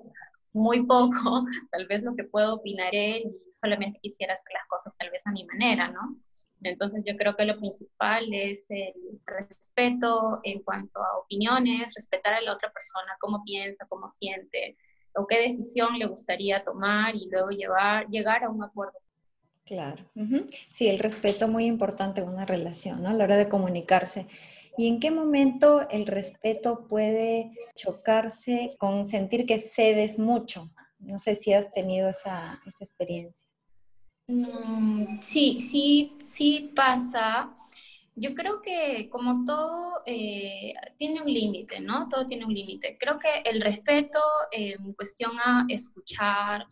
muy 0.52 0.84
poco, 0.86 1.12
tal 1.72 1.86
vez 1.86 2.02
lo 2.02 2.14
que 2.14 2.24
puedo 2.24 2.54
opinar 2.54 2.90
él 2.92 3.22
y 3.26 3.52
solamente 3.52 3.98
quisiera 4.00 4.34
hacer 4.34 4.52
las 4.52 4.66
cosas 4.68 4.96
tal 4.98 5.10
vez 5.10 5.26
a 5.26 5.32
mi 5.32 5.44
manera, 5.44 5.88
¿no? 5.88 6.16
Entonces 6.62 7.02
yo 7.06 7.16
creo 7.16 7.34
que 7.36 7.44
lo 7.44 7.58
principal 7.58 8.32
es 8.32 8.64
el 8.68 8.94
respeto 9.26 10.40
en 10.44 10.62
cuanto 10.62 11.00
a 11.00 11.18
opiniones, 11.18 11.92
respetar 11.94 12.34
a 12.34 12.42
la 12.42 12.52
otra 12.52 12.70
persona, 12.72 13.16
cómo 13.20 13.42
piensa, 13.44 13.86
cómo 13.88 14.06
siente, 14.06 14.76
o 15.14 15.26
qué 15.26 15.40
decisión 15.40 15.98
le 15.98 16.06
gustaría 16.06 16.62
tomar 16.62 17.14
y 17.16 17.28
luego 17.30 17.50
llevar, 17.50 18.06
llegar 18.08 18.44
a 18.44 18.50
un 18.50 18.62
acuerdo 18.62 19.01
Claro. 19.64 20.04
Sí, 20.68 20.88
el 20.88 20.98
respeto 20.98 21.46
muy 21.46 21.66
importante 21.66 22.20
en 22.20 22.28
una 22.28 22.44
relación, 22.44 23.02
¿no? 23.02 23.10
A 23.10 23.12
la 23.12 23.24
hora 23.24 23.36
de 23.36 23.48
comunicarse. 23.48 24.26
¿Y 24.76 24.88
en 24.88 25.00
qué 25.00 25.10
momento 25.10 25.88
el 25.90 26.06
respeto 26.06 26.86
puede 26.88 27.52
chocarse 27.76 28.74
con 28.78 29.06
sentir 29.06 29.46
que 29.46 29.58
cedes 29.58 30.18
mucho? 30.18 30.70
No 30.98 31.18
sé 31.18 31.36
si 31.36 31.52
has 31.52 31.72
tenido 31.72 32.08
esa, 32.08 32.60
experiencia. 32.80 33.46
Mm, 34.26 35.20
sí, 35.20 35.58
sí, 35.58 36.16
sí 36.24 36.72
pasa. 36.74 37.54
Yo 38.14 38.34
creo 38.34 38.60
que 38.60 39.08
como 39.10 39.44
todo 39.44 40.02
eh, 40.06 40.74
tiene 40.96 41.22
un 41.22 41.32
límite, 41.32 41.80
¿no? 41.80 42.08
Todo 42.08 42.26
tiene 42.26 42.44
un 42.44 42.54
límite. 42.54 42.96
Creo 42.98 43.18
que 43.18 43.28
el 43.44 43.60
respeto 43.60 44.20
en 44.50 44.92
cuestión 44.94 45.32
a 45.38 45.66
escuchar, 45.68 46.66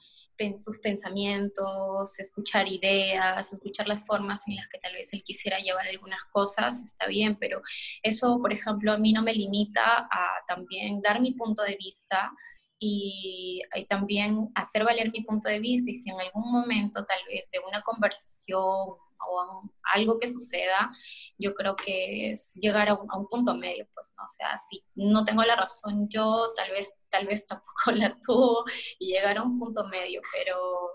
sus 0.58 0.78
pensamientos, 0.78 2.18
escuchar 2.18 2.68
ideas, 2.68 3.52
escuchar 3.52 3.86
las 3.86 4.06
formas 4.06 4.46
en 4.48 4.56
las 4.56 4.68
que 4.68 4.78
tal 4.78 4.94
vez 4.94 5.12
él 5.12 5.22
quisiera 5.24 5.58
llevar 5.58 5.86
algunas 5.86 6.22
cosas, 6.32 6.82
está 6.84 7.06
bien, 7.06 7.36
pero 7.38 7.60
eso, 8.02 8.38
por 8.40 8.52
ejemplo, 8.52 8.92
a 8.92 8.98
mí 8.98 9.12
no 9.12 9.22
me 9.22 9.34
limita 9.34 10.08
a 10.10 10.44
también 10.46 11.00
dar 11.00 11.20
mi 11.20 11.32
punto 11.32 11.62
de 11.62 11.76
vista 11.76 12.32
y, 12.78 13.62
también 13.88 14.50
hacer 14.54 14.84
valer 14.84 15.12
mi 15.12 15.22
punto 15.22 15.48
de 15.48 15.60
vista. 15.60 15.90
Y 15.90 15.94
si 15.94 16.10
en 16.10 16.20
algún 16.20 16.50
momento 16.50 17.04
tal 17.04 17.18
vez 17.28 17.50
de 17.52 17.60
una 17.68 17.82
conversación 17.82 18.96
o 19.28 19.62
algo 19.94 20.18
que 20.18 20.28
suceda, 20.28 20.90
yo 21.38 21.54
creo 21.54 21.76
que 21.76 22.30
es 22.30 22.54
llegar 22.54 22.88
a 22.88 22.94
un, 22.94 23.26
punto 23.28 23.54
medio, 23.56 23.86
pues, 23.92 24.12
¿no? 24.16 24.24
O 24.24 24.28
sea, 24.28 24.56
si 24.56 24.84
no 24.96 25.24
tengo 25.24 25.42
la 25.42 25.56
razón 25.56 26.08
yo, 26.08 26.52
tal 26.54 26.70
vez, 26.70 26.94
tal 27.08 27.26
vez 27.26 27.46
tampoco 27.46 27.72
la 27.94 28.18
tuvo 28.20 28.64
y 28.98 29.12
llegar 29.12 29.38
a 29.38 29.42
un 29.42 29.58
punto 29.58 29.86
medio, 29.88 30.20
pero 30.32 30.94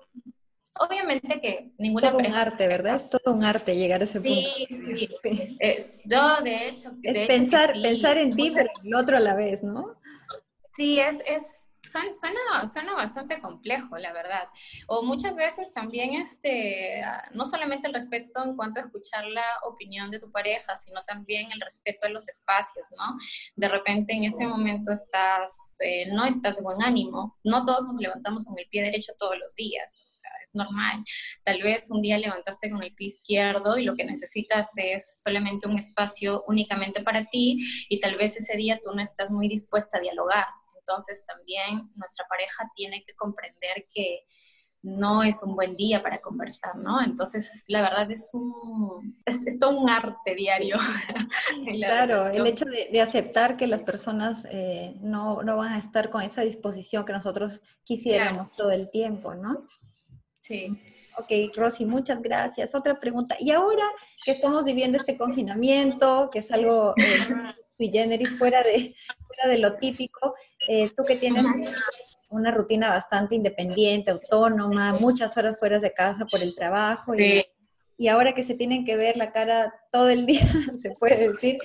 obviamente 0.79 1.39
que 1.39 1.71
ninguna 1.77 2.07
es 2.07 2.13
todo 2.13 2.27
un 2.27 2.33
arte, 2.33 2.67
¿verdad? 2.67 2.95
Es 2.95 3.09
todo 3.09 3.33
un 3.33 3.43
arte 3.43 3.75
llegar 3.75 4.01
a 4.01 4.03
ese 4.05 4.21
punto. 4.21 4.49
Sí, 4.69 5.09
sí. 5.23 5.57
Es, 5.59 6.01
yo, 6.05 6.41
de 6.43 6.69
hecho... 6.69 6.91
Es 7.03 7.27
pensar, 7.27 7.73
pensar 7.81 8.17
en 8.17 8.35
ti, 8.35 8.49
pero 8.53 8.69
en 8.81 8.87
el 8.87 8.95
otro 8.95 9.17
a 9.17 9.21
la 9.21 9.35
vez, 9.35 9.63
¿no? 9.63 9.95
Sí, 10.73 10.99
es, 10.99 11.21
es 11.25 11.69
suena, 11.85 12.67
suena, 12.67 12.93
bastante 12.93 13.39
complejo, 13.39 13.97
la 13.97 14.13
verdad. 14.13 14.47
O 14.87 15.03
muchas 15.03 15.35
veces 15.35 15.73
también, 15.73 16.15
este, 16.15 17.01
no 17.31 17.45
solamente 17.45 17.87
el 17.87 17.93
respeto 17.93 18.43
en 18.43 18.55
cuanto 18.55 18.79
a 18.79 18.83
escuchar 18.83 19.25
la 19.25 19.45
opinión 19.63 20.11
de 20.11 20.19
tu 20.19 20.31
pareja, 20.31 20.75
sino 20.75 21.03
también 21.05 21.51
el 21.51 21.61
respeto 21.61 22.07
a 22.07 22.09
los 22.09 22.27
espacios, 22.27 22.87
¿no? 22.97 23.17
De 23.55 23.67
repente 23.67 24.13
en 24.13 24.25
ese 24.25 24.45
momento 24.45 24.91
estás, 24.91 25.75
eh, 25.79 26.11
no 26.11 26.25
estás 26.25 26.57
de 26.57 26.63
buen 26.63 26.81
ánimo. 26.83 27.33
No 27.43 27.65
todos 27.65 27.83
nos 27.85 27.97
levantamos 27.97 28.45
con 28.45 28.57
el 28.57 28.67
pie 28.69 28.83
derecho 28.83 29.13
todos 29.17 29.37
los 29.37 29.55
días, 29.55 29.99
o 30.07 30.11
sea, 30.11 30.31
es 30.41 30.55
normal. 30.55 31.03
Tal 31.43 31.61
vez 31.61 31.89
un 31.89 32.01
día 32.01 32.17
levantaste 32.17 32.69
con 32.69 32.83
el 32.83 32.93
pie 32.93 33.07
izquierdo 33.07 33.77
y 33.77 33.83
lo 33.83 33.95
que 33.95 34.05
necesitas 34.05 34.69
es 34.77 35.21
solamente 35.23 35.67
un 35.67 35.77
espacio 35.77 36.43
únicamente 36.47 37.01
para 37.01 37.25
ti 37.25 37.59
y 37.89 37.99
tal 37.99 38.15
vez 38.15 38.35
ese 38.35 38.55
día 38.57 38.79
tú 38.81 38.91
no 38.93 39.01
estás 39.01 39.31
muy 39.31 39.47
dispuesta 39.47 39.97
a 39.97 40.01
dialogar 40.01 40.45
entonces 40.85 41.25
también 41.25 41.91
nuestra 41.95 42.27
pareja 42.27 42.69
tiene 42.75 43.03
que 43.05 43.15
comprender 43.15 43.87
que 43.91 44.25
no 44.83 45.23
es 45.23 45.41
un 45.41 45.55
buen 45.55 45.75
día 45.75 46.03
para 46.03 46.19
conversar, 46.19 46.75
¿no? 46.75 47.01
Entonces, 47.01 47.63
la 47.67 47.81
verdad 47.81 48.11
es 48.11 48.29
un, 48.33 49.19
es, 49.25 49.57
todo 49.59 49.79
un 49.79 49.89
arte 49.89 50.35
diario. 50.35 50.77
claro, 51.73 52.27
el 52.27 52.45
hecho 52.45 52.65
de, 52.65 53.01
aceptar 53.01 53.57
que 53.57 53.65
las 53.65 53.81
personas 53.81 54.45
eh, 54.51 54.95
no, 55.01 55.41
no, 55.41 55.57
van 55.57 55.73
a 55.73 55.79
estar 55.79 56.11
con 56.11 56.21
esa 56.21 56.41
disposición 56.41 57.03
que 57.03 57.13
nosotros 57.13 57.63
quisiéramos 57.83 58.51
todo 58.55 58.69
el 58.69 58.91
tiempo, 58.91 59.33
¿no? 59.33 59.65
Sí. 60.39 60.67
Ok, 61.17 61.55
Rosy, 61.55 61.85
muchas 61.85 62.21
gracias. 62.21 62.75
Otra 62.75 62.99
pregunta. 62.99 63.35
Y 63.39 63.49
ahora 63.49 63.85
que 64.23 64.31
estamos 64.31 64.65
viviendo 64.65 64.99
este 64.99 65.17
confinamiento, 65.17 66.29
que 66.31 66.39
es 66.39 66.51
algo 66.51 66.93
eh, 66.97 67.27
sui 67.75 67.89
generis, 67.89 68.37
fuera 68.37 68.61
de, 68.61 68.95
fuera 69.25 69.47
de 69.47 69.57
lo 69.57 69.77
típico, 69.77 70.35
eh, 70.67 70.91
tú 70.95 71.03
que 71.03 71.15
tienes 71.15 71.45
una, 72.29 72.51
rutina 72.51 72.89
bastante 72.89 73.35
independiente, 73.35 74.11
autónoma, 74.11 74.93
muchas 74.93 75.35
horas 75.37 75.57
fuera 75.57 75.79
de 75.79 75.93
casa 75.93 76.25
por 76.25 76.41
el 76.41 76.55
trabajo. 76.55 77.13
Y, 77.97 78.09
ahora 78.09 78.35
que 78.35 78.43
se 78.43 78.55
tienen 78.55 78.83
que 78.83 78.97
ver 78.97 79.15
la 79.15 79.31
cara 79.31 79.73
todo 79.89 80.09
el 80.09 80.25
día, 80.25 80.41
se 80.81 80.91
puede 80.91 81.31
decir, 81.31 81.59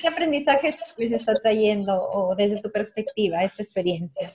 ¿qué 0.00 0.08
aprendizajes 0.08 0.78
les 0.96 1.12
está 1.12 1.34
trayendo 1.34 2.02
o 2.02 2.34
desde 2.34 2.62
tu 2.62 2.70
perspectiva 2.72 3.44
esta 3.44 3.62
experiencia? 3.62 4.34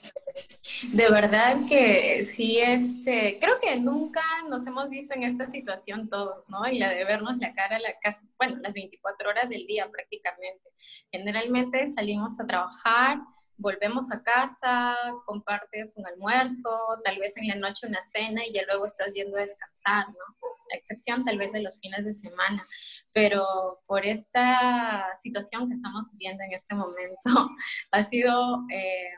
De 0.92 1.08
verdad 1.08 1.56
que 1.68 2.24
sí, 2.24 2.58
este, 2.58 3.38
creo 3.40 3.58
que 3.60 3.76
nunca 3.76 4.22
nos 4.48 4.66
hemos 4.66 4.90
visto 4.90 5.14
en 5.14 5.22
esta 5.22 5.46
situación 5.46 6.08
todos, 6.08 6.48
¿no? 6.48 6.66
Y 6.68 6.78
la 6.78 6.90
de 6.90 7.04
vernos 7.04 7.38
la 7.38 7.54
cara 7.54 7.78
la 7.78 7.94
casi, 8.02 8.26
bueno, 8.38 8.56
las 8.60 8.72
24 8.72 9.30
horas 9.30 9.48
del 9.48 9.66
día 9.66 9.88
prácticamente. 9.90 10.70
Generalmente 11.10 11.86
salimos 11.86 12.38
a 12.40 12.46
trabajar, 12.46 13.18
volvemos 13.56 14.10
a 14.12 14.22
casa, 14.22 14.96
compartes 15.26 15.94
un 15.96 16.06
almuerzo, 16.06 16.70
tal 17.04 17.18
vez 17.18 17.36
en 17.36 17.48
la 17.48 17.54
noche 17.56 17.86
una 17.86 18.00
cena 18.00 18.44
y 18.46 18.52
ya 18.52 18.62
luego 18.66 18.86
estás 18.86 19.14
yendo 19.14 19.36
a 19.36 19.40
descansar, 19.40 20.08
¿no? 20.08 20.48
A 20.72 20.76
excepción 20.76 21.24
tal 21.24 21.38
vez 21.38 21.52
de 21.52 21.62
los 21.62 21.78
fines 21.80 22.04
de 22.04 22.12
semana, 22.12 22.66
pero 23.12 23.82
por 23.86 24.04
esta 24.06 25.08
situación 25.20 25.68
que 25.68 25.74
estamos 25.74 26.10
viviendo 26.12 26.42
en 26.44 26.52
este 26.52 26.74
momento, 26.74 27.30
ha 27.90 28.02
sido... 28.02 28.64
Eh, 28.70 29.10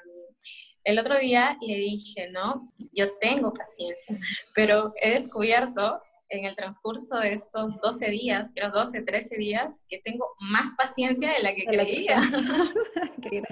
el 0.86 1.00
otro 1.00 1.18
día 1.18 1.58
le 1.60 1.74
dije, 1.74 2.30
¿no? 2.30 2.72
Yo 2.92 3.18
tengo 3.18 3.52
paciencia, 3.52 4.16
pero 4.54 4.92
he 5.02 5.10
descubierto 5.10 6.00
en 6.28 6.44
el 6.44 6.56
transcurso 6.56 7.18
de 7.18 7.32
estos 7.32 7.80
12 7.80 8.10
días, 8.10 8.52
creo 8.54 8.70
12, 8.70 9.02
13 9.02 9.36
días, 9.36 9.82
que 9.88 9.98
tengo 9.98 10.34
más 10.38 10.74
paciencia 10.76 11.32
de 11.32 11.42
la 11.42 11.54
que 11.54 11.64
creía. 11.64 12.20
Qué 13.22 13.42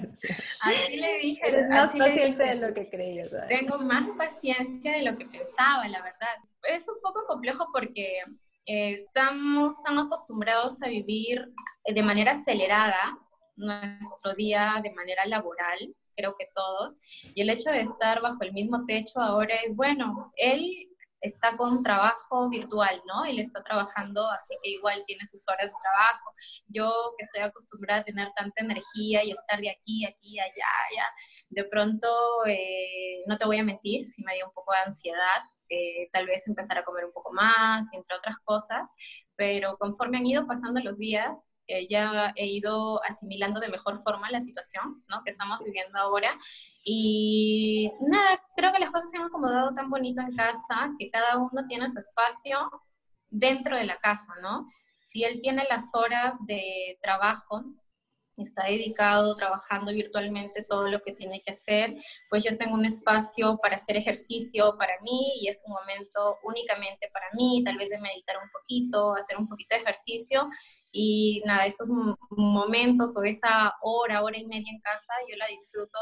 Así 0.60 0.96
le 0.96 1.18
dije. 1.18 1.46
Eres 1.46 1.68
más 1.68 1.94
paciente 1.94 2.42
de 2.42 2.54
lo 2.56 2.74
que 2.74 2.88
creías. 2.88 3.30
Tengo 3.48 3.78
más 3.78 4.08
paciencia 4.16 4.92
de 4.92 5.02
lo 5.02 5.16
que 5.16 5.26
pensaba, 5.26 5.86
la 5.88 6.02
verdad. 6.02 6.36
Es 6.68 6.88
un 6.88 7.00
poco 7.02 7.26
complejo 7.26 7.68
porque 7.72 8.18
eh, 8.66 8.92
estamos 8.92 9.82
tan 9.82 9.98
acostumbrados 9.98 10.82
a 10.82 10.88
vivir 10.88 11.52
de 11.86 12.02
manera 12.02 12.32
acelerada 12.32 13.18
nuestro 13.56 14.34
día 14.34 14.80
de 14.82 14.92
manera 14.92 15.26
laboral, 15.26 15.94
creo 16.16 16.36
que 16.36 16.48
todos, 16.54 17.00
y 17.34 17.42
el 17.42 17.50
hecho 17.50 17.70
de 17.70 17.82
estar 17.82 18.20
bajo 18.20 18.42
el 18.42 18.52
mismo 18.52 18.84
techo 18.84 19.20
ahora 19.20 19.54
es, 19.56 19.74
bueno, 19.74 20.32
él 20.36 20.88
está 21.24 21.56
con 21.56 21.82
trabajo 21.82 22.50
virtual, 22.50 23.02
¿no? 23.06 23.24
Él 23.24 23.38
está 23.38 23.62
trabajando, 23.62 24.30
así 24.30 24.54
que 24.62 24.70
igual 24.70 25.02
tiene 25.06 25.24
sus 25.24 25.42
horas 25.48 25.72
de 25.72 25.78
trabajo. 25.80 26.34
Yo 26.68 26.92
que 27.16 27.24
estoy 27.24 27.40
acostumbrada 27.42 28.02
a 28.02 28.04
tener 28.04 28.28
tanta 28.36 28.62
energía 28.62 29.24
y 29.24 29.30
estar 29.32 29.58
de 29.60 29.70
aquí, 29.70 30.04
aquí, 30.04 30.38
allá, 30.38 30.66
allá, 30.90 31.06
de 31.48 31.64
pronto, 31.64 32.08
eh, 32.46 33.24
no 33.26 33.38
te 33.38 33.46
voy 33.46 33.58
a 33.58 33.64
mentir, 33.64 34.04
sí 34.04 34.22
me 34.24 34.34
dio 34.34 34.46
un 34.46 34.52
poco 34.52 34.72
de 34.72 34.78
ansiedad, 34.80 35.42
eh, 35.70 36.10
tal 36.12 36.26
vez 36.26 36.46
empezar 36.46 36.78
a 36.78 36.84
comer 36.84 37.06
un 37.06 37.12
poco 37.12 37.32
más, 37.32 37.92
entre 37.94 38.16
otras 38.16 38.36
cosas, 38.44 38.90
pero 39.34 39.78
conforme 39.78 40.18
han 40.18 40.26
ido 40.26 40.46
pasando 40.46 40.80
los 40.80 40.98
días, 40.98 41.50
eh, 41.66 41.86
ya 41.88 42.32
he 42.36 42.46
ido 42.46 43.02
asimilando 43.04 43.60
de 43.60 43.68
mejor 43.68 43.96
forma 43.98 44.30
la 44.30 44.40
situación 44.40 45.04
¿no? 45.08 45.22
que 45.24 45.30
estamos 45.30 45.58
viviendo 45.64 45.98
ahora. 45.98 46.36
Y 46.84 47.90
nada, 48.00 48.42
creo 48.56 48.72
que 48.72 48.80
las 48.80 48.90
cosas 48.90 49.10
se 49.10 49.16
han 49.16 49.24
acomodado 49.24 49.72
tan 49.72 49.90
bonito 49.90 50.20
en 50.20 50.36
casa 50.36 50.92
que 50.98 51.10
cada 51.10 51.38
uno 51.38 51.66
tiene 51.66 51.88
su 51.88 51.98
espacio 51.98 52.70
dentro 53.30 53.76
de 53.76 53.84
la 53.84 53.98
casa, 53.98 54.32
¿no? 54.40 54.64
Si 54.98 55.24
él 55.24 55.40
tiene 55.40 55.66
las 55.68 55.90
horas 55.94 56.36
de 56.46 56.98
trabajo, 57.02 57.64
está 58.36 58.64
dedicado 58.64 59.34
trabajando 59.36 59.92
virtualmente 59.92 60.64
todo 60.64 60.88
lo 60.88 61.00
que 61.00 61.12
tiene 61.12 61.40
que 61.40 61.52
hacer, 61.52 61.94
pues 62.28 62.44
yo 62.44 62.56
tengo 62.58 62.74
un 62.74 62.84
espacio 62.84 63.58
para 63.62 63.76
hacer 63.76 63.96
ejercicio 63.96 64.76
para 64.78 65.00
mí 65.02 65.34
y 65.40 65.48
es 65.48 65.62
un 65.66 65.72
momento 65.72 66.38
únicamente 66.42 67.08
para 67.12 67.26
mí, 67.34 67.62
tal 67.64 67.76
vez 67.76 67.90
de 67.90 67.98
meditar 67.98 68.36
un 68.42 68.50
poquito, 68.50 69.14
hacer 69.14 69.36
un 69.36 69.48
poquito 69.48 69.76
de 69.76 69.82
ejercicio 69.82 70.48
y 70.96 71.42
nada, 71.44 71.66
esos 71.66 71.88
momentos 72.30 73.16
o 73.16 73.24
esa 73.24 73.74
hora, 73.82 74.22
hora 74.22 74.38
y 74.38 74.46
media 74.46 74.70
en 74.70 74.80
casa, 74.80 75.12
yo 75.28 75.36
la 75.36 75.48
disfruto 75.48 75.98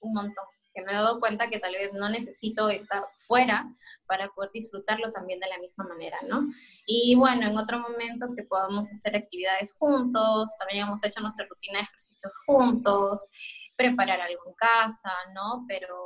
un 0.00 0.14
montón 0.14 0.46
que 0.74 0.80
me 0.80 0.92
he 0.92 0.94
dado 0.94 1.20
cuenta 1.20 1.50
que 1.50 1.58
tal 1.58 1.72
vez 1.72 1.92
no 1.92 2.08
necesito 2.08 2.70
estar 2.70 3.04
fuera 3.14 3.68
para 4.06 4.30
poder 4.30 4.50
disfrutarlo 4.54 5.12
también 5.12 5.38
de 5.38 5.48
la 5.48 5.58
misma 5.58 5.84
manera, 5.84 6.18
¿no? 6.26 6.46
Y 6.86 7.14
bueno, 7.14 7.46
en 7.46 7.58
otro 7.58 7.78
momento 7.78 8.28
que 8.34 8.44
podamos 8.44 8.90
hacer 8.90 9.14
actividades 9.16 9.74
juntos, 9.78 10.50
también 10.58 10.86
hemos 10.86 11.04
hecho 11.04 11.20
nuestra 11.20 11.46
rutina 11.46 11.80
de 11.80 11.84
ejercicios 11.84 12.32
juntos, 12.46 13.28
preparar 13.76 14.22
algo 14.22 14.44
en 14.46 14.54
casa, 14.54 15.12
¿no? 15.34 15.66
Pero 15.68 15.96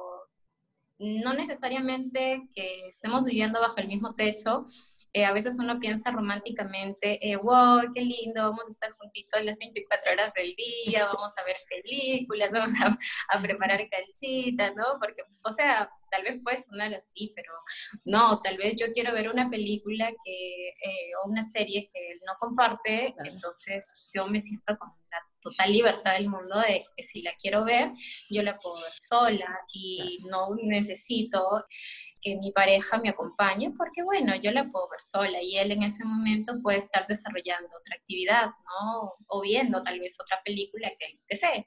no 0.98 1.32
necesariamente 1.32 2.48
que 2.52 2.88
estemos 2.88 3.24
viviendo 3.24 3.60
bajo 3.60 3.76
el 3.76 3.86
mismo 3.86 4.16
techo, 4.16 4.66
eh, 5.16 5.24
a 5.24 5.32
veces 5.32 5.58
uno 5.58 5.80
piensa 5.80 6.10
románticamente, 6.10 7.18
eh, 7.26 7.36
wow, 7.36 7.90
qué 7.94 8.02
lindo, 8.02 8.42
vamos 8.42 8.68
a 8.68 8.70
estar 8.70 8.90
juntitos 8.98 9.42
las 9.42 9.56
24 9.56 10.12
horas 10.12 10.34
del 10.34 10.54
día, 10.54 11.06
vamos 11.14 11.32
a 11.38 11.44
ver 11.44 11.56
películas, 11.70 12.50
vamos 12.52 12.72
a, 12.82 13.40
preparar 13.40 13.80
canchitas, 13.88 14.76
¿no? 14.76 14.84
Porque, 15.00 15.22
o 15.42 15.50
sea, 15.50 15.88
tal 16.10 16.22
vez 16.22 16.42
puede 16.42 16.62
sonar 16.62 16.92
así, 16.92 17.32
pero 17.34 17.50
no, 18.04 18.42
tal 18.42 18.58
vez 18.58 18.76
yo 18.76 18.92
quiero 18.92 19.14
ver 19.14 19.30
una 19.30 19.48
película 19.48 20.12
que, 20.22 20.68
eh, 20.68 21.10
o 21.24 21.30
una 21.30 21.40
serie 21.40 21.88
que 21.90 22.10
él 22.12 22.20
no 22.26 22.34
comparte, 22.38 23.14
entonces 23.24 24.10
yo 24.12 24.26
me 24.26 24.38
siento 24.38 24.76
con 24.76 24.90
la 25.10 25.18
total 25.40 25.72
libertad 25.72 26.12
del 26.12 26.28
mundo 26.28 26.60
de 26.60 26.84
que 26.94 27.02
si 27.02 27.22
la 27.22 27.34
quiero 27.36 27.64
ver, 27.64 27.90
yo 28.28 28.42
la 28.42 28.58
puedo 28.58 28.82
ver 28.82 28.94
sola 28.94 29.60
y 29.72 30.18
no 30.28 30.50
necesito 30.62 31.64
que 32.26 32.36
mi 32.36 32.50
pareja 32.50 32.98
me 32.98 33.10
acompañe, 33.10 33.72
porque 33.78 34.02
bueno, 34.02 34.34
yo 34.34 34.50
la 34.50 34.66
puedo 34.66 34.88
ver 34.88 35.00
sola 35.00 35.40
y 35.40 35.58
él 35.58 35.70
en 35.70 35.84
ese 35.84 36.04
momento 36.04 36.60
puede 36.60 36.78
estar 36.78 37.06
desarrollando 37.06 37.68
otra 37.68 37.94
actividad, 37.94 38.46
¿no? 38.46 39.12
O 39.28 39.42
viendo 39.42 39.80
tal 39.80 40.00
vez 40.00 40.16
otra 40.20 40.40
película 40.44 40.90
que 40.98 41.20
desee. 41.28 41.64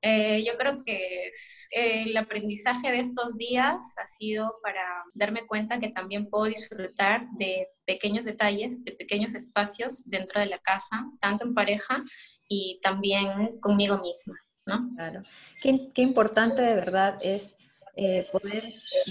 Eh, 0.00 0.42
yo 0.46 0.56
creo 0.56 0.82
que 0.82 1.26
eh, 1.72 2.04
el 2.04 2.16
aprendizaje 2.16 2.90
de 2.90 3.00
estos 3.00 3.36
días 3.36 3.76
ha 3.98 4.06
sido 4.06 4.50
para 4.62 4.82
darme 5.12 5.46
cuenta 5.46 5.78
que 5.78 5.90
también 5.90 6.30
puedo 6.30 6.44
disfrutar 6.44 7.26
de 7.36 7.68
pequeños 7.84 8.24
detalles, 8.24 8.82
de 8.84 8.92
pequeños 8.92 9.34
espacios 9.34 10.08
dentro 10.08 10.40
de 10.40 10.46
la 10.46 10.58
casa, 10.58 11.04
tanto 11.20 11.44
en 11.44 11.52
pareja 11.52 12.02
y 12.48 12.80
también 12.80 13.60
conmigo 13.60 13.98
misma. 13.98 14.40
¿no? 14.64 14.88
Claro. 14.96 15.22
Qué, 15.60 15.90
qué 15.94 16.00
importante 16.00 16.62
de 16.62 16.74
verdad 16.74 17.18
es 17.20 17.56
eh, 18.00 18.24
poder 18.30 18.62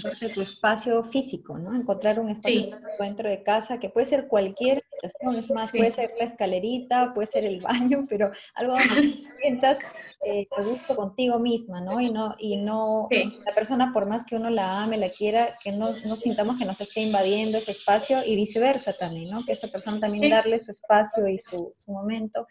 darte 0.02 0.30
tu 0.30 0.40
espacio 0.40 1.04
físico, 1.04 1.58
¿no? 1.58 1.76
Encontrar 1.76 2.18
un 2.18 2.30
espacio 2.30 2.70
dentro 2.98 3.28
de 3.28 3.42
casa 3.42 3.78
que 3.78 3.90
puede 3.90 4.06
ser 4.06 4.28
cualquier 4.28 4.82
habitación, 4.90 5.36
es 5.36 5.50
más, 5.50 5.72
puede 5.72 5.90
ser 5.90 6.14
la 6.18 6.24
escalerita, 6.24 7.12
puede 7.12 7.26
ser 7.26 7.44
el 7.44 7.60
baño, 7.92 8.06
pero 8.08 8.30
algo 8.54 8.72
donde 8.72 9.24
sientas 9.42 9.76
eh, 10.24 10.48
gusto 10.64 10.96
contigo 10.96 11.38
misma, 11.38 11.82
¿no? 11.82 12.00
Y 12.00 12.10
no, 12.10 12.34
y 12.38 12.56
no 12.56 13.08
la 13.44 13.54
persona, 13.54 13.92
por 13.92 14.06
más 14.06 14.24
que 14.24 14.36
uno 14.36 14.48
la 14.48 14.82
ame, 14.82 14.96
la 14.96 15.10
quiera, 15.10 15.58
que 15.62 15.70
no, 15.70 15.92
no 16.06 16.16
sintamos 16.16 16.56
que 16.56 16.64
nos 16.64 16.80
esté 16.80 17.02
invadiendo 17.02 17.58
ese 17.58 17.72
espacio 17.72 18.24
y 18.24 18.36
viceversa 18.36 18.94
también, 18.94 19.28
¿no? 19.28 19.44
Que 19.44 19.52
esa 19.52 19.68
persona 19.68 20.00
también 20.00 20.30
darle 20.30 20.58
su 20.58 20.70
espacio 20.70 21.28
y 21.28 21.38
su, 21.38 21.74
su 21.76 21.92
momento. 21.92 22.46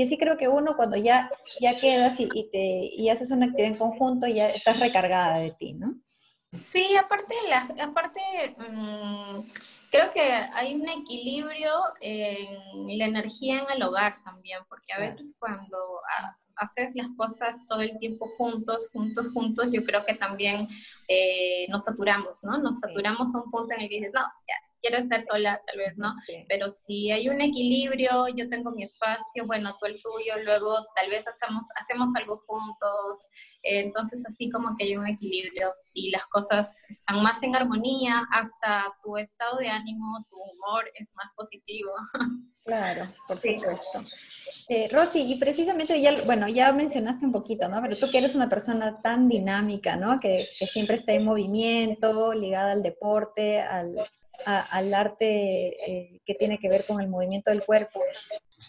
Y 0.00 0.04
así 0.04 0.16
creo 0.16 0.38
que 0.38 0.48
uno 0.48 0.76
cuando 0.76 0.96
ya, 0.96 1.30
ya 1.60 1.78
quedas 1.78 2.18
y, 2.20 2.26
te, 2.26 2.90
y 2.96 3.10
haces 3.10 3.32
una 3.32 3.44
actividad 3.44 3.72
en 3.72 3.76
conjunto, 3.76 4.26
ya 4.26 4.48
estás 4.48 4.80
recargada 4.80 5.36
de 5.36 5.50
ti, 5.50 5.74
¿no? 5.74 5.94
Sí, 6.56 6.96
aparte, 6.96 7.34
la, 7.50 7.68
aparte 7.84 8.20
mm, 8.56 9.40
creo 9.90 10.10
que 10.10 10.22
hay 10.22 10.74
un 10.74 10.88
equilibrio 10.88 11.70
en 12.00 12.96
la 12.96 13.04
energía 13.04 13.58
en 13.58 13.66
el 13.76 13.82
hogar 13.82 14.22
también, 14.24 14.60
porque 14.70 14.90
a 14.94 15.00
veces 15.00 15.36
cuando 15.38 15.76
haces 16.56 16.92
las 16.94 17.08
cosas 17.14 17.66
todo 17.68 17.82
el 17.82 17.98
tiempo 17.98 18.26
juntos, 18.38 18.88
juntos, 18.94 19.28
juntos, 19.34 19.70
yo 19.70 19.84
creo 19.84 20.06
que 20.06 20.14
también 20.14 20.66
eh, 21.08 21.66
nos 21.68 21.84
saturamos, 21.84 22.42
¿no? 22.44 22.56
Nos 22.56 22.78
saturamos 22.78 23.34
a 23.34 23.38
un 23.42 23.50
punto 23.50 23.74
en 23.74 23.82
el 23.82 23.88
que 23.90 23.96
dices, 23.96 24.12
no, 24.14 24.22
ya, 24.22 24.69
quiero 24.80 24.98
estar 24.98 25.22
sola, 25.22 25.60
tal 25.66 25.78
vez, 25.78 25.96
¿no? 25.96 26.14
Pero 26.48 26.68
si 26.68 27.10
hay 27.10 27.28
un 27.28 27.40
equilibrio, 27.40 28.28
yo 28.28 28.48
tengo 28.48 28.70
mi 28.70 28.82
espacio, 28.82 29.46
bueno, 29.46 29.76
tú 29.78 29.86
el 29.86 30.00
tuyo, 30.02 30.42
luego 30.44 30.86
tal 30.94 31.10
vez 31.10 31.26
hacemos, 31.28 31.66
hacemos 31.76 32.10
algo 32.16 32.42
juntos, 32.46 33.18
eh, 33.62 33.80
entonces 33.80 34.24
así 34.26 34.50
como 34.50 34.76
que 34.76 34.84
hay 34.84 34.96
un 34.96 35.06
equilibrio 35.06 35.72
y 35.92 36.10
las 36.10 36.26
cosas 36.26 36.82
están 36.88 37.22
más 37.22 37.42
en 37.42 37.56
armonía, 37.56 38.26
hasta 38.32 38.92
tu 39.02 39.16
estado 39.16 39.58
de 39.58 39.68
ánimo, 39.68 40.24
tu 40.30 40.36
humor 40.36 40.90
es 40.94 41.12
más 41.14 41.30
positivo. 41.36 41.92
Claro, 42.62 43.06
por 43.26 43.38
supuesto. 43.38 44.04
Eh, 44.68 44.88
Rosy, 44.92 45.22
y 45.22 45.38
precisamente 45.38 46.00
ya, 46.00 46.22
bueno, 46.24 46.46
ya 46.46 46.70
mencionaste 46.72 47.24
un 47.24 47.32
poquito, 47.32 47.66
¿no? 47.68 47.80
Pero 47.80 47.96
tú 47.96 48.08
que 48.10 48.18
eres 48.18 48.34
una 48.34 48.48
persona 48.48 49.00
tan 49.00 49.28
dinámica, 49.28 49.96
¿no? 49.96 50.20
Que, 50.20 50.46
que 50.56 50.66
siempre 50.66 50.96
está 50.96 51.12
en 51.12 51.24
movimiento, 51.24 52.32
ligada 52.34 52.72
al 52.72 52.82
deporte, 52.82 53.60
al, 53.60 53.96
al 54.44 54.94
arte 54.94 55.90
eh, 55.90 56.20
que 56.24 56.34
tiene 56.34 56.58
que 56.58 56.68
ver 56.68 56.84
con 56.84 57.00
el 57.00 57.08
movimiento 57.08 57.50
del 57.50 57.64
cuerpo. 57.64 58.00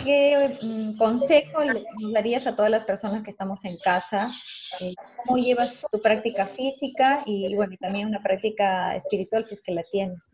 ¿Qué 0.04 0.58
mm, 0.62 0.98
consejo 0.98 1.64
le 1.64 1.84
darías 2.14 2.48
a 2.48 2.56
todas 2.56 2.72
las 2.72 2.86
personas 2.86 3.24
que 3.24 3.30
estamos 3.30 3.66
en 3.66 3.78
casa? 3.78 4.32
Eh, 4.80 4.94
¿Cómo 5.26 5.38
llevas 5.38 5.78
tu 5.92 6.02
práctica 6.02 6.48
física 6.48 7.24
y, 7.26 7.54
bueno, 7.56 7.76
también 7.80 8.08
una 8.08 8.22
práctica 8.22 8.96
espiritual 8.96 9.44
si 9.44 9.56
es 9.56 9.62
que 9.62 9.74
la 9.74 9.84
tienes? 9.84 10.32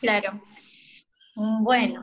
Claro. 0.00 0.42
Bueno, 1.36 2.00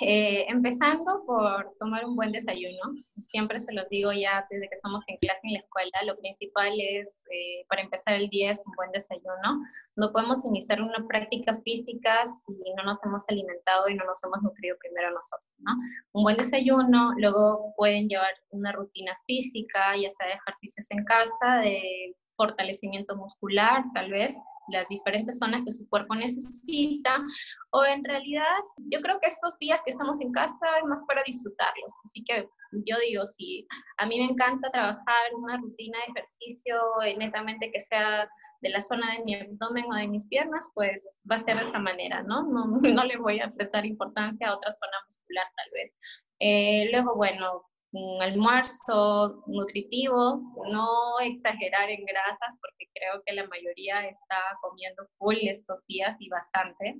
eh, 0.00 0.44
empezando 0.48 1.24
por 1.24 1.72
tomar 1.78 2.04
un 2.04 2.16
buen 2.16 2.32
desayuno. 2.32 2.80
Siempre 3.20 3.60
se 3.60 3.72
los 3.72 3.88
digo 3.88 4.10
ya 4.12 4.44
desde 4.50 4.68
que 4.68 4.74
estamos 4.74 5.04
en 5.06 5.18
clase 5.18 5.40
en 5.44 5.52
la 5.52 5.60
escuela, 5.60 6.02
lo 6.04 6.18
principal 6.18 6.72
es, 6.80 7.24
eh, 7.30 7.64
para 7.68 7.82
empezar 7.82 8.14
el 8.14 8.28
día, 8.28 8.50
es 8.50 8.60
un 8.66 8.72
buen 8.74 8.90
desayuno. 8.90 9.62
No 9.94 10.10
podemos 10.10 10.44
iniciar 10.44 10.82
una 10.82 11.06
práctica 11.06 11.54
física 11.54 12.24
si 12.26 12.52
no 12.76 12.82
nos 12.82 12.98
hemos 13.04 13.22
alimentado 13.28 13.88
y 13.88 13.94
no 13.94 14.04
nos 14.04 14.22
hemos 14.24 14.42
nutrido 14.42 14.76
primero 14.80 15.12
nosotros, 15.12 15.54
¿no? 15.58 15.72
Un 16.12 16.24
buen 16.24 16.36
desayuno, 16.36 17.12
luego 17.18 17.74
pueden 17.76 18.08
llevar 18.08 18.34
una 18.50 18.72
rutina 18.72 19.14
física, 19.26 19.96
ya 19.96 20.10
sea 20.10 20.26
de 20.26 20.34
ejercicios 20.34 20.90
en 20.90 21.04
casa, 21.04 21.58
de 21.58 22.16
fortalecimiento 22.36 23.16
muscular, 23.16 23.84
tal 23.94 24.10
vez, 24.10 24.38
las 24.68 24.86
diferentes 24.88 25.38
zonas 25.38 25.62
que 25.64 25.72
su 25.72 25.88
cuerpo 25.88 26.14
necesita, 26.14 27.22
o 27.70 27.84
en 27.84 28.04
realidad 28.04 28.58
yo 28.76 29.00
creo 29.00 29.18
que 29.20 29.26
estos 29.26 29.58
días 29.58 29.80
que 29.84 29.90
estamos 29.90 30.20
en 30.20 30.32
casa 30.32 30.66
es 30.78 30.84
más 30.84 31.02
para 31.06 31.22
disfrutarlos, 31.26 31.92
así 32.04 32.22
que 32.24 32.48
yo 32.86 32.96
digo, 33.06 33.24
si 33.24 33.66
a 33.98 34.06
mí 34.06 34.18
me 34.18 34.32
encanta 34.32 34.70
trabajar 34.70 35.34
una 35.36 35.58
rutina 35.58 35.98
de 35.98 36.12
ejercicio 36.12 36.74
eh, 37.04 37.16
netamente 37.18 37.70
que 37.70 37.80
sea 37.80 38.28
de 38.60 38.70
la 38.70 38.80
zona 38.80 39.12
de 39.12 39.24
mi 39.24 39.34
abdomen 39.34 39.84
o 39.92 39.94
de 39.94 40.08
mis 40.08 40.26
piernas, 40.28 40.70
pues 40.74 41.22
va 41.30 41.36
a 41.36 41.38
ser 41.38 41.56
de 41.58 41.64
esa 41.64 41.78
manera, 41.78 42.22
¿no? 42.22 42.44
No, 42.44 42.64
no 42.80 43.04
le 43.04 43.16
voy 43.18 43.40
a 43.40 43.52
prestar 43.52 43.84
importancia 43.84 44.48
a 44.48 44.56
otra 44.56 44.70
zona 44.70 44.96
muscular 45.04 45.46
tal 45.54 45.70
vez. 45.74 45.94
Eh, 46.38 46.88
luego, 46.90 47.14
bueno, 47.14 47.62
un 47.92 48.22
almuerzo 48.22 49.42
nutritivo, 49.46 50.40
no 50.70 50.88
exagerar 51.20 51.90
en 51.90 52.04
grasas 52.06 52.56
porque 52.60 52.90
creo 52.94 53.22
que 53.24 53.34
la 53.34 53.46
mayoría 53.48 54.08
está 54.08 54.36
comiendo 54.62 55.06
full 55.18 55.36
estos 55.42 55.86
días 55.86 56.16
y 56.20 56.28
bastante, 56.30 56.96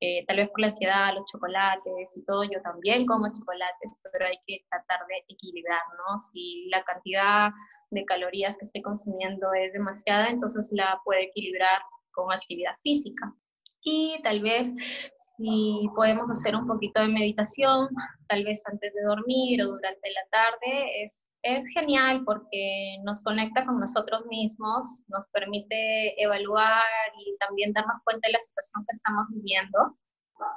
eh, 0.00 0.26
tal 0.26 0.36
vez 0.36 0.50
por 0.50 0.60
la 0.60 0.68
ansiedad, 0.68 1.14
los 1.14 1.24
chocolates 1.32 2.16
y 2.16 2.24
todo, 2.24 2.44
yo 2.44 2.60
también 2.62 3.06
como 3.06 3.32
chocolates, 3.32 3.96
pero 4.12 4.26
hay 4.26 4.38
que 4.46 4.64
tratar 4.68 5.06
de 5.06 5.24
equilibrar, 5.28 5.82
¿no? 5.96 6.18
Si 6.18 6.68
la 6.68 6.82
cantidad 6.84 7.50
de 7.90 8.04
calorías 8.04 8.58
que 8.58 8.66
estoy 8.66 8.82
consumiendo 8.82 9.54
es 9.54 9.72
demasiada, 9.72 10.28
entonces 10.28 10.68
la 10.72 11.00
puedo 11.04 11.20
equilibrar 11.20 11.80
con 12.12 12.30
actividad 12.30 12.76
física 12.82 13.34
y 13.86 14.20
tal 14.22 14.40
vez 14.40 14.74
si 15.36 15.88
podemos 15.94 16.28
hacer 16.28 16.56
un 16.56 16.66
poquito 16.66 17.00
de 17.00 17.08
meditación, 17.08 17.88
tal 18.26 18.44
vez 18.44 18.60
antes 18.66 18.92
de 18.92 19.02
dormir 19.02 19.62
o 19.62 19.66
durante 19.68 20.10
la 20.10 20.26
tarde, 20.30 21.04
es, 21.04 21.24
es 21.42 21.68
genial 21.68 22.24
porque 22.24 22.96
nos 23.04 23.22
conecta 23.22 23.64
con 23.64 23.78
nosotros 23.78 24.26
mismos, 24.26 25.04
nos 25.06 25.28
permite 25.28 26.20
evaluar 26.20 26.82
y 27.24 27.36
también 27.38 27.72
darnos 27.72 28.02
cuenta 28.02 28.26
de 28.26 28.32
la 28.32 28.40
situación 28.40 28.84
que 28.86 28.96
estamos 28.96 29.26
viviendo 29.30 29.96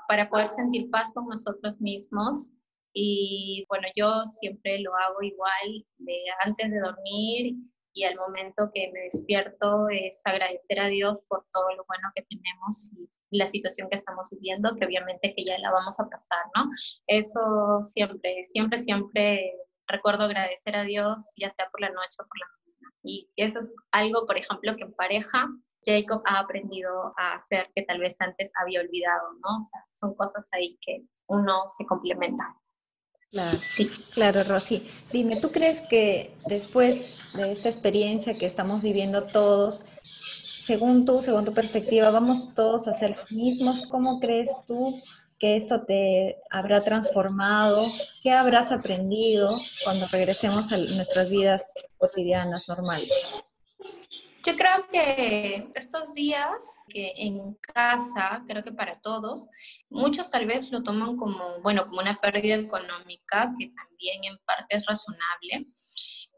para 0.07 0.27
poder 0.27 0.49
sentir 0.49 0.89
paz 0.89 1.11
con 1.13 1.27
nosotros 1.27 1.79
mismos. 1.79 2.51
Y 2.93 3.63
bueno, 3.69 3.87
yo 3.95 4.25
siempre 4.25 4.79
lo 4.79 4.95
hago 4.95 5.21
igual 5.21 5.85
de 5.99 6.17
antes 6.43 6.71
de 6.71 6.79
dormir 6.79 7.53
y 7.93 8.03
al 8.05 8.15
momento 8.15 8.71
que 8.73 8.89
me 8.91 9.01
despierto 9.01 9.87
es 9.89 10.19
agradecer 10.25 10.79
a 10.79 10.87
Dios 10.87 11.21
por 11.27 11.45
todo 11.53 11.69
lo 11.75 11.85
bueno 11.87 12.09
que 12.15 12.23
tenemos 12.23 12.91
y 12.93 13.07
la 13.31 13.45
situación 13.45 13.89
que 13.89 13.95
estamos 13.95 14.29
viviendo, 14.31 14.75
que 14.75 14.85
obviamente 14.85 15.33
que 15.35 15.45
ya 15.45 15.57
la 15.59 15.71
vamos 15.71 15.99
a 15.99 16.09
pasar, 16.09 16.45
¿no? 16.55 16.69
Eso 17.07 17.81
siempre, 17.81 18.43
siempre, 18.43 18.77
siempre 18.77 19.53
recuerdo 19.87 20.23
agradecer 20.23 20.75
a 20.75 20.83
Dios, 20.83 21.21
ya 21.37 21.49
sea 21.49 21.69
por 21.69 21.81
la 21.81 21.89
noche 21.89 22.17
o 22.19 22.27
por 22.27 22.39
la 22.39 22.47
mañana. 22.47 22.95
Y 23.03 23.29
eso 23.35 23.59
es 23.59 23.75
algo, 23.91 24.25
por 24.25 24.37
ejemplo, 24.37 24.75
que 24.75 24.83
en 24.83 24.93
pareja 24.93 25.47
Jacob 25.85 26.21
ha 26.25 26.39
aprendido 26.39 27.13
a 27.17 27.33
hacer 27.35 27.69
que 27.75 27.83
tal 27.83 27.99
vez 27.99 28.15
antes 28.19 28.51
había 28.61 28.81
olvidado, 28.81 29.33
¿no? 29.41 29.57
O 29.57 29.61
sea, 29.61 29.85
son 29.93 30.15
cosas 30.15 30.47
ahí 30.51 30.77
que 30.81 31.03
uno 31.27 31.63
se 31.77 31.85
complementa. 31.85 32.55
Claro, 33.31 33.57
sí. 33.59 33.87
claro, 34.11 34.43
Rosy. 34.43 34.89
Dime, 35.11 35.39
¿tú 35.39 35.51
crees 35.51 35.81
que 35.81 36.35
después 36.47 37.15
de 37.35 37.51
esta 37.51 37.69
experiencia 37.69 38.33
que 38.33 38.47
estamos 38.47 38.81
viviendo 38.81 39.27
todos, 39.27 39.85
según 40.69 41.03
tú, 41.03 41.19
según 41.23 41.45
tu 41.45 41.51
perspectiva, 41.51 42.11
vamos 42.11 42.53
todos 42.53 42.87
a 42.87 42.93
ser 42.93 43.09
los 43.09 43.31
mismos. 43.31 43.87
¿Cómo 43.87 44.19
crees 44.19 44.51
tú 44.67 44.93
que 45.39 45.55
esto 45.55 45.81
te 45.81 46.37
habrá 46.51 46.81
transformado? 46.81 47.83
¿Qué 48.21 48.29
habrás 48.29 48.71
aprendido 48.71 49.59
cuando 49.83 50.05
regresemos 50.05 50.71
a 50.71 50.77
nuestras 50.77 51.31
vidas 51.31 51.63
cotidianas 51.97 52.67
normales? 52.67 53.09
Yo 54.45 54.55
creo 54.55 54.87
que 54.91 55.71
estos 55.73 56.13
días 56.13 56.53
que 56.87 57.13
en 57.17 57.55
casa, 57.73 58.43
creo 58.47 58.63
que 58.63 58.71
para 58.71 58.93
todos, 58.93 59.47
muchos 59.89 60.29
tal 60.29 60.45
vez 60.45 60.71
lo 60.71 60.83
toman 60.83 61.17
como, 61.17 61.61
bueno, 61.63 61.87
como 61.87 61.99
una 61.99 62.21
pérdida 62.21 62.53
económica, 62.53 63.51
que 63.57 63.73
también 63.73 64.23
en 64.23 64.37
parte 64.45 64.75
es 64.75 64.85
razonable, 64.85 65.65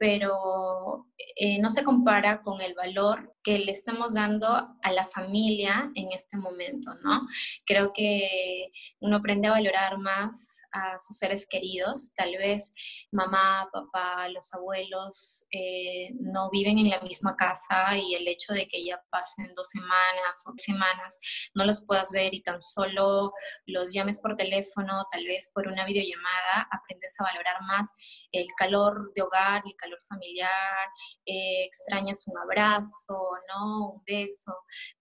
pero 0.02 1.06
eh, 1.36 1.60
no 1.60 1.70
se 1.70 1.84
compara 1.84 2.41
con 2.41 2.60
el 2.60 2.74
valor 2.74 3.36
que 3.43 3.60
le 3.60 3.71
estamos 3.71 4.13
dando 4.13 4.47
a 4.47 4.91
la 4.91 5.04
familia 5.04 5.91
en 5.95 6.12
este 6.12 6.38
momento, 6.38 6.93
¿no? 7.04 7.25
Creo 7.65 7.91
que 7.93 8.71
uno 8.99 9.17
aprende 9.17 9.47
a 9.47 9.51
valorar 9.51 9.97
más 9.97 10.62
a 10.71 10.99
sus 10.99 11.17
seres 11.17 11.47
queridos, 11.47 12.13
tal 12.15 12.32
vez 12.38 12.73
mamá, 13.12 13.69
papá, 13.71 14.30
los 14.30 14.54
abuelos 14.54 15.45
eh, 15.51 16.10
no 16.19 16.49
viven 16.49 16.77
en 16.77 16.89
la 16.89 17.01
misma 17.01 17.36
casa 17.36 17.97
y 17.97 18.15
el 18.15 18.27
hecho 18.27 18.54
de 18.54 18.67
que 18.67 18.84
ya 18.84 19.01
pasen 19.10 19.51
dos 19.56 19.69
semanas 19.69 20.43
o 20.45 20.54
semanas 20.58 21.19
no 21.54 21.65
los 21.65 21.84
puedas 21.86 22.12
ver 22.12 22.34
y 22.34 22.41
tan 22.41 22.62
solo 22.62 23.34
los 23.65 23.91
llames 23.93 24.19
por 24.19 24.36
teléfono, 24.36 25.06
tal 25.12 25.25
vez 25.25 25.51
por 25.54 25.67
una 25.67 25.86
videollamada, 25.86 26.67
aprendes 26.71 27.15
a 27.19 27.23
valorar 27.23 27.62
más 27.67 27.89
el 28.32 28.47
calor 28.58 29.12
de 29.13 29.21
hogar, 29.21 29.62
el 29.65 29.75
calor 29.75 29.99
familiar, 30.01 30.88
eh, 31.25 31.63
extrañas 31.65 32.27
un 32.27 32.38
abrazo, 32.38 33.31
¿no? 33.48 33.91
Un 33.91 34.04
beso. 34.06 34.54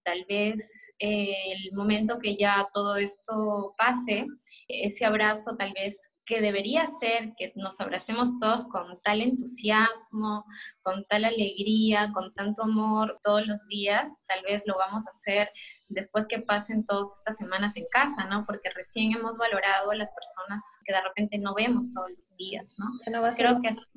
Tal 0.03 0.25
vez 0.29 0.95
eh, 0.99 1.35
el 1.53 1.73
momento 1.75 2.19
que 2.19 2.37
ya 2.37 2.69
todo 2.73 2.97
esto 2.97 3.75
pase, 3.77 4.27
ese 4.69 5.05
abrazo 5.05 5.57
tal 5.57 5.73
vez 5.73 6.11
que 6.31 6.41
debería 6.41 6.87
ser 6.87 7.33
que 7.37 7.53
nos 7.57 7.81
abracemos 7.81 8.39
todos 8.39 8.69
con 8.69 9.01
tal 9.03 9.21
entusiasmo, 9.21 10.45
con 10.81 11.05
tal 11.07 11.25
alegría, 11.25 12.13
con 12.15 12.33
tanto 12.33 12.63
amor 12.63 13.19
todos 13.21 13.45
los 13.49 13.67
días, 13.67 14.23
tal 14.29 14.43
vez 14.43 14.63
lo 14.67 14.77
vamos 14.77 15.07
a 15.09 15.11
hacer 15.11 15.51
después 15.89 16.27
que 16.29 16.39
pasen 16.39 16.85
todas 16.85 17.09
estas 17.17 17.37
semanas 17.37 17.77
en 17.77 17.85
casa, 17.91 18.27
¿no? 18.27 18.47
Porque 18.47 18.71
recién 18.71 19.13
hemos 19.13 19.37
valorado 19.37 19.91
a 19.91 19.97
las 19.97 20.15
personas 20.15 20.63
que 20.85 20.93
de 20.93 21.01
repente 21.01 21.37
no 21.39 21.53
vemos 21.53 21.91
todos 21.93 22.11
los 22.15 22.37
días, 22.37 22.77
¿no? 22.79 22.87
creo 23.37 23.61
que 23.61 23.69
es 23.69 23.91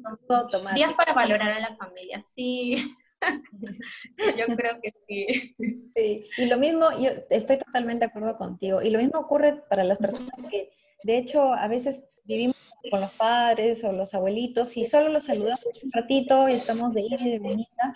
días 0.73 0.93
para 0.93 1.13
valorar 1.13 1.51
a 1.51 1.59
la 1.59 1.73
familia, 1.73 2.19
sí. 2.19 2.95
Yo 4.37 4.55
creo 4.55 4.73
que 4.81 4.93
sí. 5.07 5.55
Sí, 5.95 6.25
y 6.37 6.45
lo 6.45 6.57
mismo, 6.57 6.87
yo 6.99 7.09
estoy 7.29 7.57
totalmente 7.57 8.05
de 8.05 8.09
acuerdo 8.09 8.37
contigo, 8.37 8.81
y 8.81 8.89
lo 8.89 8.99
mismo 8.99 9.19
ocurre 9.19 9.63
para 9.69 9.83
las 9.83 9.97
personas 9.97 10.33
que, 10.49 10.71
de 11.03 11.17
hecho, 11.17 11.53
a 11.53 11.67
veces 11.67 12.05
vivimos 12.25 12.55
con 12.89 13.01
los 13.01 13.11
padres 13.11 13.83
o 13.83 13.91
los 13.91 14.13
abuelitos 14.13 14.75
y 14.75 14.85
solo 14.85 15.09
los 15.09 15.25
saludamos 15.25 15.65
un 15.81 15.91
ratito 15.91 16.49
y 16.49 16.53
estamos 16.53 16.93
de 16.93 17.01
ida 17.01 17.17
y 17.19 17.31
de 17.31 17.39
venida 17.39 17.93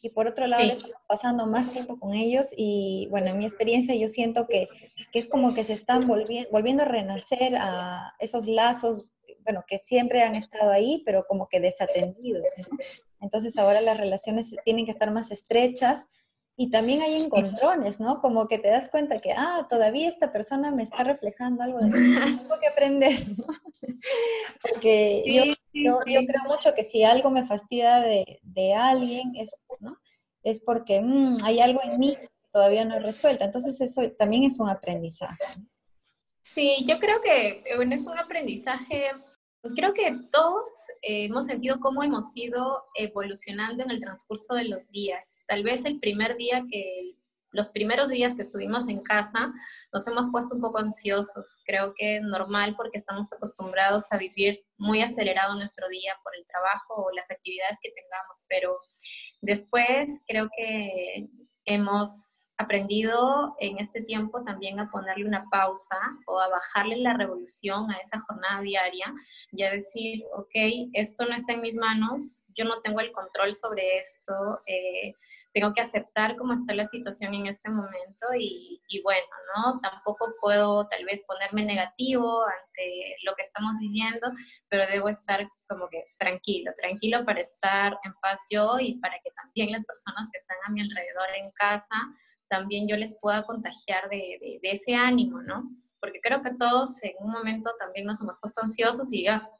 y 0.00 0.10
por 0.10 0.26
otro 0.28 0.46
lado 0.46 0.62
estamos 0.62 0.96
pasando 1.08 1.46
más 1.46 1.70
tiempo 1.72 1.98
con 1.98 2.14
ellos 2.14 2.48
y 2.56 3.08
bueno, 3.10 3.28
en 3.28 3.38
mi 3.38 3.46
experiencia 3.46 3.94
yo 3.96 4.06
siento 4.08 4.46
que, 4.46 4.68
que 5.12 5.18
es 5.18 5.28
como 5.28 5.54
que 5.54 5.64
se 5.64 5.72
están 5.72 6.06
volviendo, 6.06 6.48
volviendo 6.50 6.84
a 6.84 6.86
renacer 6.86 7.56
a 7.56 8.14
esos 8.20 8.46
lazos, 8.46 9.12
bueno, 9.42 9.64
que 9.66 9.78
siempre 9.78 10.22
han 10.22 10.36
estado 10.36 10.70
ahí, 10.70 11.02
pero 11.04 11.24
como 11.26 11.48
que 11.48 11.60
desatendidos, 11.60 12.44
Entonces 13.20 13.56
ahora 13.58 13.80
las 13.80 13.98
relaciones 13.98 14.54
tienen 14.64 14.84
que 14.84 14.92
estar 14.92 15.10
más 15.10 15.30
estrechas 15.30 16.06
y 16.56 16.70
también 16.70 17.02
hay 17.02 17.14
encontrones, 17.14 18.00
¿no? 18.00 18.20
Como 18.20 18.48
que 18.48 18.58
te 18.58 18.68
das 18.68 18.90
cuenta 18.90 19.20
que, 19.20 19.32
ah, 19.32 19.66
todavía 19.68 20.08
esta 20.08 20.32
persona 20.32 20.70
me 20.70 20.82
está 20.82 21.04
reflejando 21.04 21.62
algo 21.62 21.78
de 21.78 21.86
mí, 21.86 21.90
tengo 22.42 22.58
que 22.60 22.68
aprender, 22.68 23.28
¿no? 23.36 23.46
Porque 24.62 25.22
yo, 25.26 25.44
yo, 25.72 25.98
creo 26.04 26.42
mucho 26.46 26.74
que 26.74 26.82
si 26.82 27.04
algo 27.04 27.30
me 27.30 27.46
fastidia 27.46 28.00
de, 28.00 28.40
de 28.42 28.74
alguien, 28.74 29.34
es, 29.36 29.52
¿no? 29.80 29.96
es 30.42 30.60
porque 30.60 31.00
mm, 31.00 31.38
hay 31.44 31.60
algo 31.60 31.80
en 31.82 31.98
mí 31.98 32.16
que 32.16 32.28
todavía 32.50 32.84
no 32.84 32.96
he 32.96 33.00
resuelto. 33.00 33.44
Entonces 33.44 33.80
eso 33.80 34.10
también 34.12 34.44
es 34.44 34.58
un 34.58 34.68
aprendizaje. 34.68 35.44
Sí, 36.40 36.84
yo 36.86 36.98
creo 36.98 37.20
que 37.20 37.62
bueno, 37.76 37.94
es 37.94 38.06
un 38.06 38.18
aprendizaje 38.18 39.10
Creo 39.74 39.94
que 39.94 40.18
todos 40.30 40.68
eh, 41.02 41.24
hemos 41.24 41.46
sentido 41.46 41.80
cómo 41.80 42.02
hemos 42.02 42.36
ido 42.36 42.84
evolucionando 42.94 43.82
en 43.82 43.90
el 43.90 44.00
transcurso 44.00 44.54
de 44.54 44.64
los 44.64 44.90
días. 44.90 45.38
Tal 45.46 45.62
vez 45.62 45.84
el 45.84 45.98
primer 46.00 46.36
día 46.36 46.64
que, 46.70 47.14
los 47.52 47.70
primeros 47.70 48.10
días 48.10 48.34
que 48.34 48.42
estuvimos 48.42 48.88
en 48.88 49.00
casa, 49.00 49.52
nos 49.92 50.06
hemos 50.06 50.30
puesto 50.30 50.54
un 50.54 50.60
poco 50.60 50.78
ansiosos. 50.78 51.60
Creo 51.64 51.94
que 51.96 52.20
normal 52.20 52.74
porque 52.76 52.98
estamos 52.98 53.32
acostumbrados 53.32 54.12
a 54.12 54.18
vivir 54.18 54.64
muy 54.76 55.00
acelerado 55.00 55.54
nuestro 55.54 55.88
día 55.88 56.14
por 56.22 56.34
el 56.36 56.46
trabajo 56.46 57.06
o 57.06 57.10
las 57.12 57.30
actividades 57.30 57.78
que 57.82 57.90
tengamos, 57.90 58.44
pero 58.48 58.78
después 59.40 60.22
creo 60.26 60.48
que 60.56 61.28
hemos 61.68 62.50
aprendido 62.56 63.54
en 63.60 63.78
este 63.78 64.00
tiempo 64.00 64.42
también 64.42 64.80
a 64.80 64.90
ponerle 64.90 65.26
una 65.26 65.44
pausa 65.48 65.98
o 66.26 66.40
a 66.40 66.48
bajarle 66.48 66.96
la 66.96 67.14
revolución 67.14 67.90
a 67.90 67.98
esa 67.98 68.18
jornada 68.20 68.62
diaria 68.62 69.12
y 69.52 69.62
a 69.62 69.70
decir, 69.70 70.24
ok, 70.34 70.90
esto 70.94 71.24
no 71.26 71.36
está 71.36 71.52
en 71.52 71.60
mis 71.60 71.76
manos, 71.76 72.44
yo 72.56 72.64
no 72.64 72.80
tengo 72.80 73.00
el 73.00 73.12
control 73.12 73.54
sobre 73.54 73.98
esto, 73.98 74.60
eh, 74.66 75.14
tengo 75.58 75.74
que 75.74 75.80
aceptar 75.80 76.36
cómo 76.36 76.52
está 76.52 76.72
la 76.72 76.84
situación 76.84 77.34
en 77.34 77.48
este 77.48 77.68
momento 77.68 78.26
y, 78.38 78.80
bueno, 79.02 79.26
¿no? 79.56 79.80
Tampoco 79.80 80.32
puedo 80.40 80.86
tal 80.86 81.04
vez 81.04 81.24
ponerme 81.26 81.64
negativo 81.64 82.44
ante 82.44 83.16
lo 83.24 83.34
que 83.34 83.42
estamos 83.42 83.76
viviendo, 83.80 84.30
pero 84.68 84.86
debo 84.86 85.08
estar 85.08 85.48
como 85.68 85.88
que 85.88 86.04
tranquilo, 86.16 86.70
tranquilo 86.76 87.24
para 87.24 87.40
estar 87.40 87.98
en 88.04 88.12
paz 88.22 88.46
yo 88.50 88.78
y 88.78 89.00
para 89.00 89.16
que 89.18 89.30
también 89.32 89.72
las 89.72 89.84
personas 89.84 90.28
que 90.32 90.38
están 90.38 90.56
a 90.64 90.70
mi 90.70 90.80
alrededor 90.80 91.26
en 91.36 91.50
casa, 91.50 91.96
también 92.48 92.86
yo 92.86 92.96
les 92.96 93.18
pueda 93.20 93.42
contagiar 93.42 94.08
de, 94.08 94.60
ese 94.62 94.94
ánimo, 94.94 95.42
¿no? 95.42 95.68
Porque 96.00 96.20
creo 96.22 96.40
que 96.40 96.54
todos 96.54 97.02
en 97.02 97.14
un 97.18 97.32
momento 97.32 97.70
también 97.80 98.06
nos 98.06 98.20
hemos 98.20 98.36
puesto 98.40 98.62
ansiosos 98.62 99.12
y 99.12 99.24
ya 99.24 99.50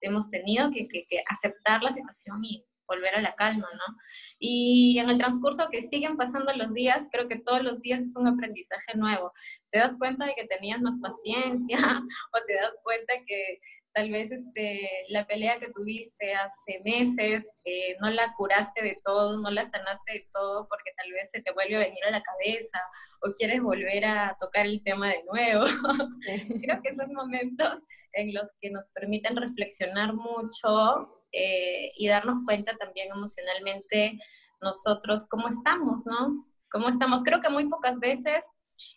hemos 0.00 0.30
tenido 0.30 0.70
que 0.70 0.86
aceptar 1.28 1.82
la 1.82 1.90
situación 1.90 2.44
y 2.44 2.64
volver 2.90 3.14
a 3.14 3.20
la 3.20 3.34
calma, 3.34 3.68
¿no? 3.72 3.96
Y 4.38 4.98
en 4.98 5.08
el 5.08 5.18
transcurso 5.18 5.68
que 5.70 5.80
siguen 5.80 6.16
pasando 6.16 6.52
los 6.54 6.74
días, 6.74 7.08
creo 7.12 7.28
que 7.28 7.38
todos 7.38 7.62
los 7.62 7.82
días 7.82 8.00
es 8.00 8.16
un 8.16 8.26
aprendizaje 8.26 8.96
nuevo. 8.96 9.32
Te 9.70 9.78
das 9.78 9.96
cuenta 9.96 10.26
de 10.26 10.34
que 10.34 10.46
tenías 10.46 10.80
más 10.80 10.98
paciencia 11.00 11.78
o 12.34 12.38
te 12.46 12.54
das 12.54 12.76
cuenta 12.82 13.14
que 13.26 13.60
tal 13.92 14.10
vez 14.10 14.30
este, 14.30 14.88
la 15.08 15.26
pelea 15.26 15.58
que 15.58 15.70
tuviste 15.70 16.32
hace 16.34 16.80
meses 16.84 17.52
eh, 17.64 17.96
no 18.00 18.10
la 18.10 18.34
curaste 18.36 18.82
de 18.82 18.98
todo, 19.04 19.40
no 19.40 19.50
la 19.50 19.64
sanaste 19.64 20.12
de 20.12 20.28
todo 20.32 20.68
porque 20.68 20.92
tal 20.96 21.12
vez 21.12 21.30
se 21.30 21.42
te 21.42 21.52
vuelve 21.52 21.76
a 21.76 21.80
venir 21.80 22.04
a 22.06 22.10
la 22.10 22.22
cabeza 22.22 22.78
o 23.22 23.32
quieres 23.36 23.60
volver 23.62 24.04
a 24.04 24.36
tocar 24.38 24.66
el 24.66 24.82
tema 24.82 25.08
de 25.08 25.24
nuevo. 25.24 25.64
Creo 26.62 26.80
que 26.82 26.94
son 26.94 27.12
momentos 27.12 27.82
en 28.12 28.32
los 28.34 28.48
que 28.60 28.70
nos 28.70 28.90
permiten 28.90 29.36
reflexionar 29.36 30.14
mucho 30.14 31.19
eh, 31.32 31.92
y 31.96 32.08
darnos 32.08 32.44
cuenta 32.44 32.76
también 32.76 33.08
emocionalmente 33.12 34.18
nosotros 34.60 35.26
cómo 35.28 35.48
estamos, 35.48 36.06
¿no? 36.06 36.32
¿Cómo 36.70 36.88
estamos? 36.88 37.22
Creo 37.22 37.40
que 37.40 37.48
muy 37.48 37.68
pocas 37.68 37.98
veces 37.98 38.44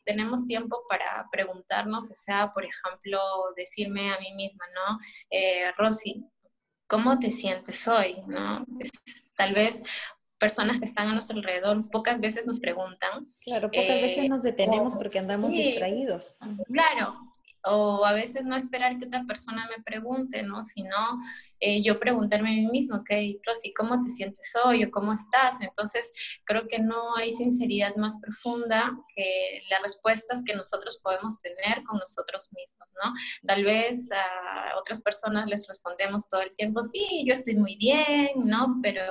tenemos 0.05 0.45
tiempo 0.45 0.83
para 0.87 1.27
preguntarnos, 1.31 2.09
o 2.11 2.13
sea, 2.13 2.51
por 2.51 2.65
ejemplo, 2.65 3.19
decirme 3.55 4.13
a 4.13 4.19
mí 4.19 4.33
misma, 4.35 4.65
¿no? 4.73 4.99
Eh, 5.31 5.71
Rosy, 5.77 6.25
¿cómo 6.87 7.17
te 7.17 7.31
sientes 7.31 7.87
hoy? 7.87 8.15
¿no? 8.27 8.65
tal 9.35 9.53
vez 9.53 9.81
personas 10.37 10.79
que 10.79 10.85
están 10.85 11.07
a 11.07 11.13
nuestro 11.13 11.37
alrededor 11.37 11.79
pocas 11.89 12.19
veces 12.19 12.45
nos 12.45 12.59
preguntan. 12.59 13.27
Claro, 13.45 13.71
pocas 13.71 14.01
veces 14.01 14.29
nos 14.29 14.43
detenemos 14.43 14.93
porque 14.95 15.19
andamos 15.19 15.51
distraídos. 15.51 16.35
Claro, 16.67 17.17
o 17.65 18.05
a 18.05 18.13
veces 18.13 18.45
no 18.45 18.55
esperar 18.55 18.97
que 18.97 19.05
otra 19.05 19.23
persona 19.25 19.69
me 19.75 19.81
pregunte, 19.83 20.43
¿no? 20.43 20.61
Sino 20.61 20.97
eh, 21.59 21.81
yo 21.81 21.99
preguntarme 21.99 22.49
a 22.49 22.53
mí 22.53 22.67
mismo, 22.67 22.97
ok, 22.97 23.09
Rosy, 23.45 23.73
¿cómo 23.73 23.99
te 23.99 24.09
sientes 24.09 24.53
hoy 24.63 24.83
o 24.83 24.91
cómo 24.91 25.13
estás? 25.13 25.61
Entonces, 25.61 26.11
creo 26.45 26.67
que 26.67 26.79
no 26.79 27.15
hay 27.15 27.31
sinceridad 27.31 27.95
más 27.95 28.19
profunda 28.21 28.91
que 29.15 29.61
las 29.69 29.81
respuestas 29.81 30.43
que 30.45 30.55
nosotros 30.55 30.99
podemos 31.01 31.39
tener 31.41 31.83
con 31.83 31.99
nosotros 31.99 32.49
mismos, 32.51 32.93
¿no? 33.03 33.13
Tal 33.45 33.63
vez 33.63 34.09
a 34.11 34.77
otras 34.77 35.01
personas 35.01 35.47
les 35.47 35.67
respondemos 35.67 36.27
todo 36.29 36.41
el 36.41 36.53
tiempo, 36.55 36.81
sí, 36.81 37.23
yo 37.25 37.33
estoy 37.33 37.55
muy 37.55 37.75
bien, 37.77 38.31
¿no? 38.35 38.79
Pero 38.81 39.03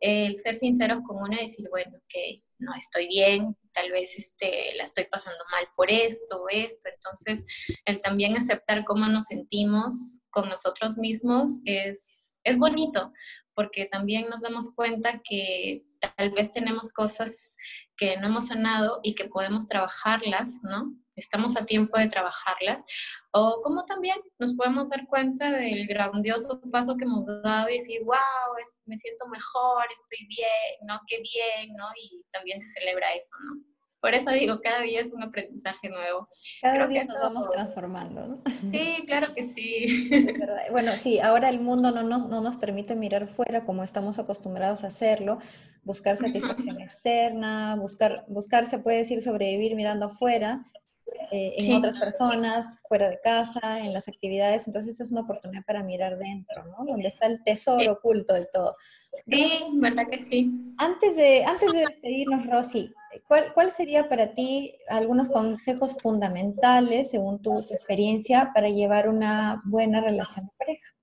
el 0.00 0.36
ser 0.36 0.54
sinceros 0.54 1.02
con 1.06 1.16
uno 1.16 1.32
y 1.32 1.42
decir, 1.42 1.66
bueno, 1.70 1.96
ok, 1.96 2.42
no 2.58 2.74
estoy 2.74 3.08
bien, 3.08 3.56
tal 3.72 3.90
vez 3.90 4.18
este, 4.18 4.74
la 4.76 4.84
estoy 4.84 5.04
pasando 5.04 5.42
mal 5.50 5.66
por 5.76 5.90
esto 5.90 6.42
o 6.42 6.48
esto. 6.48 6.88
Entonces, 6.94 7.44
el 7.84 8.00
también 8.00 8.36
aceptar 8.36 8.84
cómo 8.84 9.06
nos 9.06 9.24
sentimos 9.24 10.22
con 10.30 10.48
nosotros 10.48 10.96
mismos 10.98 11.53
es, 11.64 12.36
es 12.44 12.58
bonito, 12.58 13.12
porque 13.54 13.86
también 13.86 14.28
nos 14.28 14.42
damos 14.42 14.74
cuenta 14.74 15.20
que 15.22 15.80
tal 16.16 16.30
vez 16.30 16.50
tenemos 16.50 16.92
cosas 16.92 17.56
que 17.96 18.16
no 18.16 18.26
hemos 18.26 18.48
sanado 18.48 19.00
y 19.02 19.14
que 19.14 19.26
podemos 19.26 19.68
trabajarlas, 19.68 20.60
¿no? 20.62 20.92
Estamos 21.16 21.56
a 21.56 21.64
tiempo 21.64 21.96
de 21.96 22.08
trabajarlas. 22.08 22.84
O 23.32 23.60
como 23.62 23.84
también 23.84 24.18
nos 24.38 24.54
podemos 24.54 24.90
dar 24.90 25.06
cuenta 25.06 25.52
del 25.52 25.86
grandioso 25.86 26.60
paso 26.72 26.96
que 26.96 27.04
hemos 27.04 27.26
dado 27.42 27.68
y 27.68 27.74
decir, 27.74 28.02
wow, 28.04 28.18
me 28.86 28.96
siento 28.96 29.28
mejor, 29.28 29.84
estoy 29.92 30.26
bien, 30.26 30.88
¿no? 30.88 30.98
Qué 31.06 31.18
bien, 31.18 31.74
¿no? 31.76 31.86
Y 32.02 32.24
también 32.32 32.58
se 32.58 32.80
celebra 32.80 33.12
eso, 33.14 33.36
¿no? 33.44 33.73
Por 34.04 34.12
eso 34.12 34.30
digo, 34.32 34.60
cada 34.62 34.82
día 34.82 35.00
es 35.00 35.10
un 35.14 35.22
aprendizaje 35.22 35.88
nuevo. 35.88 36.28
Cada 36.60 36.86
día 36.88 37.04
nos 37.04 37.18
vamos 37.18 37.50
transformando, 37.50 38.26
¿no? 38.26 38.42
Sí, 38.70 39.02
claro 39.06 39.34
que 39.34 39.42
sí. 39.42 40.10
Bueno, 40.70 40.92
sí, 40.92 41.20
ahora 41.20 41.48
el 41.48 41.58
mundo 41.58 41.90
no 41.90 42.02
nos, 42.02 42.28
no 42.28 42.42
nos 42.42 42.56
permite 42.56 42.94
mirar 42.96 43.28
fuera 43.28 43.64
como 43.64 43.82
estamos 43.82 44.18
acostumbrados 44.18 44.84
a 44.84 44.88
hacerlo, 44.88 45.38
buscar 45.84 46.18
satisfacción 46.18 46.82
externa, 46.82 47.76
buscar, 47.76 48.16
buscar, 48.28 48.66
se 48.66 48.78
puede 48.78 48.98
decir, 48.98 49.22
sobrevivir 49.22 49.74
mirando 49.74 50.04
afuera, 50.04 50.66
eh, 51.30 51.54
en 51.58 51.74
otras 51.74 51.98
personas, 51.98 52.82
fuera 52.86 53.08
de 53.08 53.18
casa, 53.20 53.80
en 53.80 53.94
las 53.94 54.08
actividades. 54.08 54.66
Entonces 54.66 55.00
es 55.00 55.12
una 55.12 55.22
oportunidad 55.22 55.64
para 55.64 55.82
mirar 55.82 56.18
dentro, 56.18 56.64
¿no? 56.66 56.84
Donde 56.86 57.08
está 57.08 57.26
el 57.26 57.42
tesoro 57.42 57.92
oculto 57.92 58.34
del 58.34 58.48
todo. 58.52 58.76
Sí, 59.28 59.64
verdad 59.74 60.08
que 60.10 60.22
sí. 60.24 60.50
Antes 60.76 61.16
de, 61.16 61.44
antes 61.44 61.72
de 61.72 61.78
despedirnos, 61.78 62.46
Rosy, 62.46 62.92
¿cuál, 63.26 63.52
¿cuál 63.54 63.72
sería 63.72 64.08
para 64.08 64.34
ti 64.34 64.76
algunos 64.88 65.28
consejos 65.28 65.96
fundamentales, 66.02 67.10
según 67.10 67.40
tu, 67.42 67.60
experiencia, 67.60 68.50
para 68.54 68.68
llevar 68.68 69.08
una 69.08 69.62
buena 69.64 70.00
relación 70.00 70.46
de 70.46 70.52
pareja? 70.58 70.94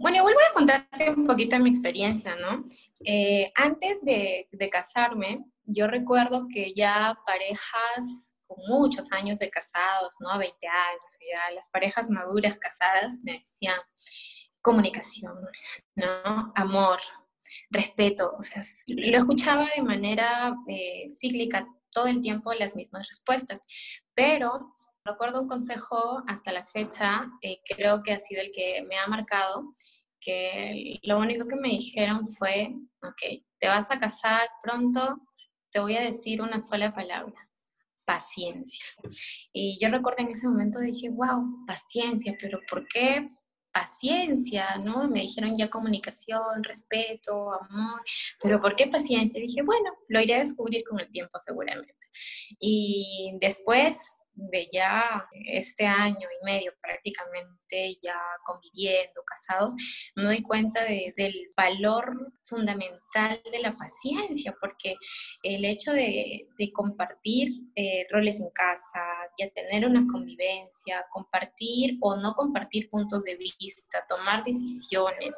Bueno, 0.00 0.22
vuelvo 0.22 0.40
a 0.40 0.54
contarte 0.54 1.10
un 1.10 1.26
poquito 1.26 1.58
mi 1.58 1.70
experiencia, 1.70 2.34
¿no? 2.36 2.64
Eh, 3.04 3.46
antes 3.54 4.04
de, 4.04 4.48
de 4.50 4.68
casarme, 4.68 5.44
yo 5.64 5.86
recuerdo 5.86 6.46
que 6.52 6.72
ya 6.74 7.16
parejas 7.24 8.36
con 8.46 8.58
muchos 8.68 9.12
años 9.12 9.38
de 9.38 9.50
casados, 9.50 10.16
¿no? 10.20 10.38
20 10.38 10.66
años, 10.66 11.18
ya 11.20 11.54
las 11.54 11.68
parejas 11.70 12.10
maduras 12.10 12.56
casadas 12.58 13.20
me 13.22 13.32
decían 13.34 13.78
comunicación, 14.60 15.34
¿no? 15.94 16.52
Amor, 16.56 16.98
respeto, 17.70 18.34
o 18.38 18.42
sea, 18.42 18.62
lo 18.88 19.18
escuchaba 19.18 19.68
de 19.76 19.82
manera 19.82 20.54
eh, 20.68 21.08
cíclica 21.10 21.66
todo 21.90 22.06
el 22.06 22.20
tiempo 22.20 22.52
las 22.54 22.76
mismas 22.76 23.06
respuestas, 23.08 23.62
pero 24.14 24.74
recuerdo 25.04 25.42
un 25.42 25.48
consejo 25.48 26.22
hasta 26.26 26.52
la 26.52 26.64
fecha, 26.64 27.26
eh, 27.42 27.60
creo 27.64 28.02
que 28.02 28.12
ha 28.12 28.18
sido 28.18 28.42
el 28.42 28.52
que 28.52 28.84
me 28.88 28.96
ha 28.98 29.06
marcado, 29.06 29.74
que 30.20 30.98
lo 31.02 31.18
único 31.18 31.46
que 31.46 31.56
me 31.56 31.68
dijeron 31.68 32.26
fue, 32.26 32.74
ok, 33.02 33.42
te 33.58 33.68
vas 33.68 33.90
a 33.90 33.98
casar 33.98 34.48
pronto, 34.62 35.16
te 35.70 35.80
voy 35.80 35.96
a 35.96 36.02
decir 36.02 36.42
una 36.42 36.58
sola 36.58 36.94
palabra, 36.94 37.48
paciencia. 38.04 38.84
Y 39.52 39.78
yo 39.80 39.88
recuerdo 39.88 40.22
en 40.22 40.30
ese 40.30 40.48
momento 40.48 40.80
dije, 40.80 41.08
wow, 41.10 41.64
paciencia, 41.66 42.36
pero 42.40 42.58
¿por 42.68 42.86
qué 42.88 43.26
paciencia? 43.80 44.78
¿No? 44.78 45.08
Me 45.08 45.20
dijeron 45.20 45.54
ya 45.54 45.68
comunicación, 45.68 46.62
respeto, 46.62 47.52
amor, 47.52 48.00
pero 48.40 48.60
¿por 48.60 48.74
qué 48.74 48.86
paciencia? 48.86 49.40
Dije, 49.40 49.62
bueno, 49.62 49.90
lo 50.08 50.20
iré 50.20 50.36
a 50.36 50.38
descubrir 50.38 50.82
con 50.88 50.98
el 50.98 51.10
tiempo 51.10 51.38
seguramente. 51.38 51.94
Y 52.58 53.36
después 53.40 54.15
de 54.36 54.68
ya 54.70 55.26
este 55.46 55.86
año 55.86 56.28
y 56.40 56.44
medio 56.44 56.72
prácticamente 56.80 57.98
ya 58.02 58.16
conviviendo, 58.44 59.22
casados, 59.24 59.74
me 60.14 60.24
doy 60.24 60.42
cuenta 60.42 60.84
del 60.84 61.50
valor 61.56 62.32
fundamental 62.44 63.40
de 63.50 63.58
la 63.58 63.76
paciencia, 63.76 64.54
porque 64.60 64.94
el 65.42 65.64
hecho 65.64 65.92
de, 65.92 66.46
compartir 66.72 67.48
eh, 67.74 68.06
roles 68.10 68.40
en 68.40 68.50
casa, 68.50 69.00
y 69.36 69.48
tener 69.48 69.86
una 69.86 70.06
convivencia, 70.06 71.06
compartir 71.10 71.96
o 72.00 72.16
no 72.16 72.34
compartir 72.34 72.88
puntos 72.90 73.24
de 73.24 73.36
vista, 73.36 74.04
tomar 74.08 74.44
decisiones, 74.44 75.34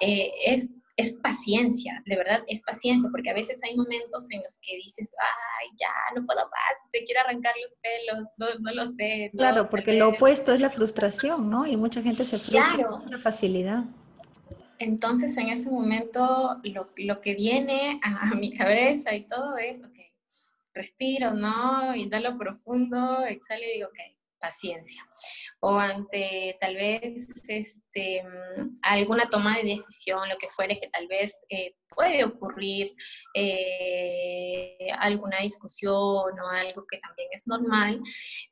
eh, 0.00 0.32
es 0.46 0.70
es 1.00 1.12
paciencia, 1.14 2.02
de 2.06 2.16
verdad 2.16 2.42
es 2.46 2.62
paciencia, 2.62 3.08
porque 3.10 3.30
a 3.30 3.34
veces 3.34 3.60
hay 3.64 3.76
momentos 3.76 4.30
en 4.30 4.42
los 4.42 4.58
que 4.60 4.76
dices, 4.76 5.12
ay, 5.18 5.68
ya, 5.78 5.92
no 6.14 6.26
puedo 6.26 6.40
más, 6.40 6.90
te 6.92 7.04
quiero 7.04 7.20
arrancar 7.22 7.54
los 7.60 7.76
pelos, 7.80 8.28
no, 8.36 8.72
lo 8.72 8.86
sé. 8.86 9.30
claro, 9.36 9.68
porque 9.70 9.94
lo 9.94 10.10
opuesto 10.10 10.52
es 10.52 10.60
la 10.60 10.70
frustración, 10.70 11.50
¿no? 11.50 11.66
Y 11.66 11.76
mucha 11.76 12.02
gente 12.02 12.24
se 12.24 12.38
frustra 12.38 12.88
con 12.88 13.10
la 13.10 13.18
facilidad. 13.18 13.84
Entonces, 14.78 15.36
en 15.36 15.48
ese 15.50 15.70
momento, 15.70 16.60
lo, 16.96 17.20
que 17.20 17.34
viene 17.34 18.00
a, 18.02 18.30
a, 18.30 18.34
mi 18.34 18.50
cabeza 18.50 19.14
y 19.14 19.26
todo 19.26 19.58
es, 19.58 19.82
ok, 19.82 19.98
respiro, 20.72 21.34
¿no? 21.34 21.94
Inhalo 21.94 22.38
profundo, 22.38 23.24
exhalo 23.26 23.62
y 23.62 23.74
digo, 23.74 23.88
ok, 23.88 24.19
paciencia. 24.40 25.06
O 25.60 25.78
ante 25.78 26.56
tal 26.60 26.74
vez 26.74 27.26
este, 27.48 28.24
alguna 28.82 29.28
toma 29.28 29.56
de 29.58 29.64
decisión, 29.64 30.28
lo 30.28 30.38
que 30.38 30.48
fuere, 30.48 30.80
que 30.80 30.88
tal 30.88 31.06
vez 31.06 31.44
eh, 31.48 31.76
puede 31.88 32.24
ocurrir 32.24 32.94
eh, 33.34 34.88
alguna 34.98 35.40
discusión 35.40 35.94
o 35.94 36.48
algo 36.52 36.84
que 36.90 36.98
también 36.98 37.28
es 37.32 37.42
normal, 37.46 38.00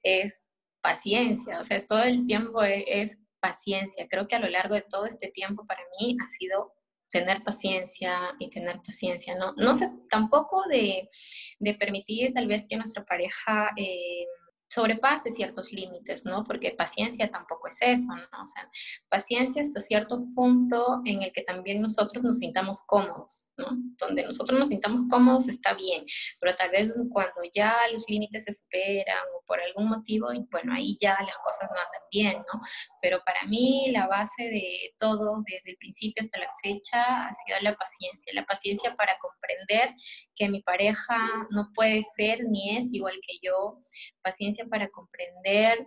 es 0.02 0.44
paciencia. 0.80 1.58
O 1.58 1.64
sea, 1.64 1.84
todo 1.86 2.02
el 2.02 2.24
tiempo 2.26 2.62
es, 2.62 2.84
es 2.86 3.18
paciencia. 3.40 4.06
Creo 4.08 4.28
que 4.28 4.36
a 4.36 4.40
lo 4.40 4.48
largo 4.48 4.74
de 4.74 4.82
todo 4.82 5.06
este 5.06 5.28
tiempo 5.28 5.66
para 5.66 5.82
mí 5.98 6.16
ha 6.22 6.26
sido 6.26 6.74
tener 7.10 7.42
paciencia 7.42 8.34
y 8.38 8.50
tener 8.50 8.80
paciencia, 8.82 9.34
¿no? 9.34 9.54
No 9.56 9.74
sé, 9.74 9.90
tampoco 10.10 10.64
de, 10.68 11.08
de 11.58 11.74
permitir 11.74 12.32
tal 12.32 12.46
vez 12.46 12.66
que 12.68 12.76
nuestra 12.76 13.04
pareja 13.04 13.70
eh, 13.76 14.26
sobrepase 14.68 15.30
ciertos 15.30 15.72
límites, 15.72 16.24
¿no? 16.24 16.44
Porque 16.44 16.72
paciencia 16.72 17.28
tampoco 17.30 17.68
es 17.68 17.78
eso, 17.80 18.08
¿no? 18.08 18.42
O 18.42 18.46
sea, 18.46 18.70
paciencia 19.08 19.62
hasta 19.62 19.80
cierto 19.80 20.24
punto 20.34 21.00
en 21.04 21.22
el 21.22 21.32
que 21.32 21.42
también 21.42 21.80
nosotros 21.80 22.22
nos 22.22 22.38
sintamos 22.38 22.82
cómodos, 22.86 23.48
¿no? 23.56 23.68
Donde 23.98 24.22
nosotros 24.24 24.58
nos 24.58 24.68
sintamos 24.68 25.02
cómodos 25.10 25.48
está 25.48 25.74
bien, 25.74 26.04
pero 26.40 26.54
tal 26.54 26.70
vez 26.70 26.92
cuando 27.10 27.40
ya 27.52 27.76
los 27.92 28.04
límites 28.08 28.44
se 28.44 28.52
superan 28.52 29.24
o 29.36 29.44
por 29.46 29.60
algún 29.60 29.88
motivo, 29.88 30.28
bueno, 30.50 30.74
ahí 30.74 30.96
ya 31.00 31.16
las 31.26 31.38
cosas 31.38 31.70
no 31.72 31.78
andan 31.78 32.02
bien, 32.10 32.36
¿no? 32.36 32.60
Pero 33.00 33.20
para 33.24 33.46
mí 33.46 33.90
la 33.90 34.06
base 34.06 34.44
de 34.44 34.94
todo, 34.98 35.42
desde 35.46 35.72
el 35.72 35.76
principio 35.78 36.22
hasta 36.22 36.38
la 36.38 36.48
fecha, 36.62 37.26
ha 37.26 37.32
sido 37.32 37.58
la 37.62 37.74
paciencia, 37.74 38.32
la 38.34 38.44
paciencia 38.44 38.94
para 38.96 39.16
comprender 39.18 39.94
que 40.34 40.48
mi 40.48 40.62
pareja 40.62 41.16
no 41.50 41.70
puede 41.74 42.02
ser 42.02 42.40
ni 42.44 42.76
es 42.76 42.92
igual 42.92 43.18
que 43.26 43.38
yo, 43.42 43.80
paciencia 44.28 44.66
para 44.66 44.88
comprender 44.88 45.86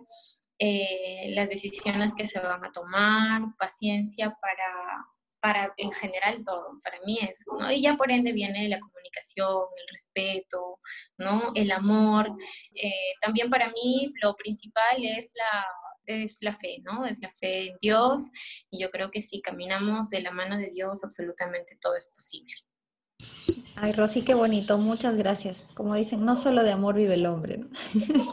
eh, 0.58 1.32
las 1.34 1.48
decisiones 1.48 2.14
que 2.14 2.26
se 2.26 2.40
van 2.40 2.64
a 2.64 2.72
tomar, 2.72 3.42
paciencia 3.56 4.36
para, 4.40 5.06
para 5.40 5.74
en 5.76 5.92
general 5.92 6.42
todo, 6.44 6.80
para 6.82 6.98
mí 7.06 7.18
es, 7.20 7.44
¿no? 7.58 7.70
Y 7.70 7.82
ya 7.82 7.96
por 7.96 8.10
ende 8.10 8.32
viene 8.32 8.68
la 8.68 8.80
comunicación, 8.80 9.64
el 9.76 9.88
respeto, 9.90 10.78
¿no? 11.18 11.52
El 11.54 11.70
amor. 11.70 12.30
Eh, 12.74 13.14
también 13.20 13.48
para 13.48 13.70
mí 13.70 14.12
lo 14.22 14.34
principal 14.34 14.96
es 15.02 15.32
la, 15.34 15.66
es 16.06 16.38
la 16.40 16.52
fe, 16.52 16.78
¿no? 16.82 17.06
Es 17.06 17.20
la 17.20 17.30
fe 17.30 17.68
en 17.68 17.76
Dios 17.80 18.22
y 18.70 18.82
yo 18.82 18.90
creo 18.90 19.10
que 19.10 19.20
si 19.20 19.40
caminamos 19.40 20.10
de 20.10 20.20
la 20.20 20.32
mano 20.32 20.58
de 20.58 20.70
Dios, 20.70 21.04
absolutamente 21.04 21.76
todo 21.80 21.94
es 21.96 22.10
posible. 22.14 22.54
Ay, 23.74 23.92
Rosy, 23.92 24.22
qué 24.22 24.34
bonito, 24.34 24.78
muchas 24.78 25.16
gracias. 25.16 25.64
Como 25.74 25.94
dicen, 25.94 26.24
no 26.24 26.36
solo 26.36 26.62
de 26.62 26.72
amor 26.72 26.94
vive 26.94 27.14
el 27.14 27.26
hombre, 27.26 27.58
¿no? 27.58 27.68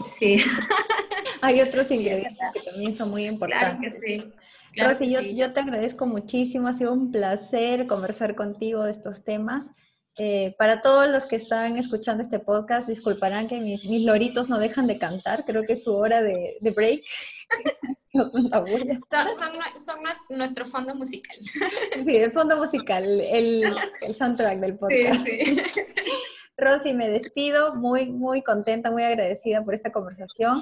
Sí. 0.02 0.38
Hay 1.42 1.62
otros 1.62 1.90
ingredientes 1.92 2.52
que 2.54 2.60
también 2.62 2.96
son 2.96 3.10
muy 3.10 3.26
importantes. 3.26 4.00
Claro 4.04 4.32
que 4.32 4.34
sí. 4.72 4.82
Rosy, 4.82 5.12
yo, 5.12 5.22
yo 5.22 5.54
te 5.54 5.62
agradezco 5.62 6.06
muchísimo, 6.06 6.68
ha 6.68 6.74
sido 6.74 6.94
un 6.94 7.12
placer 7.12 7.88
conversar 7.88 8.36
contigo 8.36 8.84
de 8.84 8.92
estos 8.92 9.24
temas. 9.24 9.72
Eh, 10.18 10.54
para 10.58 10.82
todos 10.82 11.10
los 11.10 11.26
que 11.26 11.38
están 11.38 11.78
escuchando 11.78 12.22
este 12.22 12.40
podcast, 12.40 12.88
disculparán 12.88 13.48
que 13.48 13.60
mis, 13.60 13.86
mis 13.86 14.04
loritos 14.04 14.50
no 14.50 14.60
dejan 14.60 14.86
de 14.86 15.00
cantar, 15.00 15.46
creo 15.46 15.64
que 15.64 15.74
es 15.74 15.84
su 15.84 15.96
hora 15.96 16.22
de, 16.22 16.58
de 16.60 16.72
break. 16.72 17.04
son, 19.78 20.38
nuestro 20.38 20.66
fondo 20.66 20.96
musical. 20.96 21.38
Sí, 22.06 22.16
el 22.16 22.32
fondo 22.32 22.58
musical, 22.58 23.04
el, 23.04 23.74
el 24.02 24.16
soundtrack 24.16 24.60
del 24.60 24.78
podcast. 24.78 25.24
Sí, 25.24 25.46
sí. 25.46 25.62
Rosy, 26.58 26.94
me 26.94 27.10
despido, 27.10 27.76
muy, 27.76 28.12
muy 28.12 28.42
contenta, 28.42 28.92
muy 28.92 29.04
agradecida 29.04 29.64
por 29.64 29.74
esta 29.74 29.92
conversación 29.92 30.62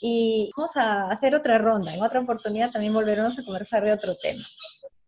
y 0.00 0.50
vamos 0.56 0.76
a 0.76 1.08
hacer 1.08 1.34
otra 1.34 1.58
ronda. 1.58 1.94
En 1.94 2.02
otra 2.02 2.20
oportunidad 2.20 2.72
también 2.72 2.92
volveremos 2.92 3.38
a 3.38 3.44
conversar 3.44 3.84
de 3.84 3.92
otro 3.92 4.16
tema. 4.16 4.42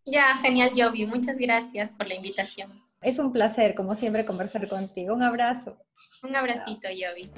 Ya, 0.06 0.37
genial, 0.37 0.70
Jovi. 0.76 1.06
Muchas 1.06 1.37
gracias 1.38 1.92
por 1.92 2.06
la 2.06 2.14
invitación. 2.14 2.82
Es 3.02 3.18
un 3.18 3.32
placer, 3.32 3.74
como 3.74 3.94
siempre, 3.94 4.24
conversar 4.24 4.66
contigo. 4.68 5.14
Un 5.14 5.22
abrazo. 5.22 5.76
Un 6.22 6.34
abracito, 6.34 6.88
Yovi. 6.88 7.30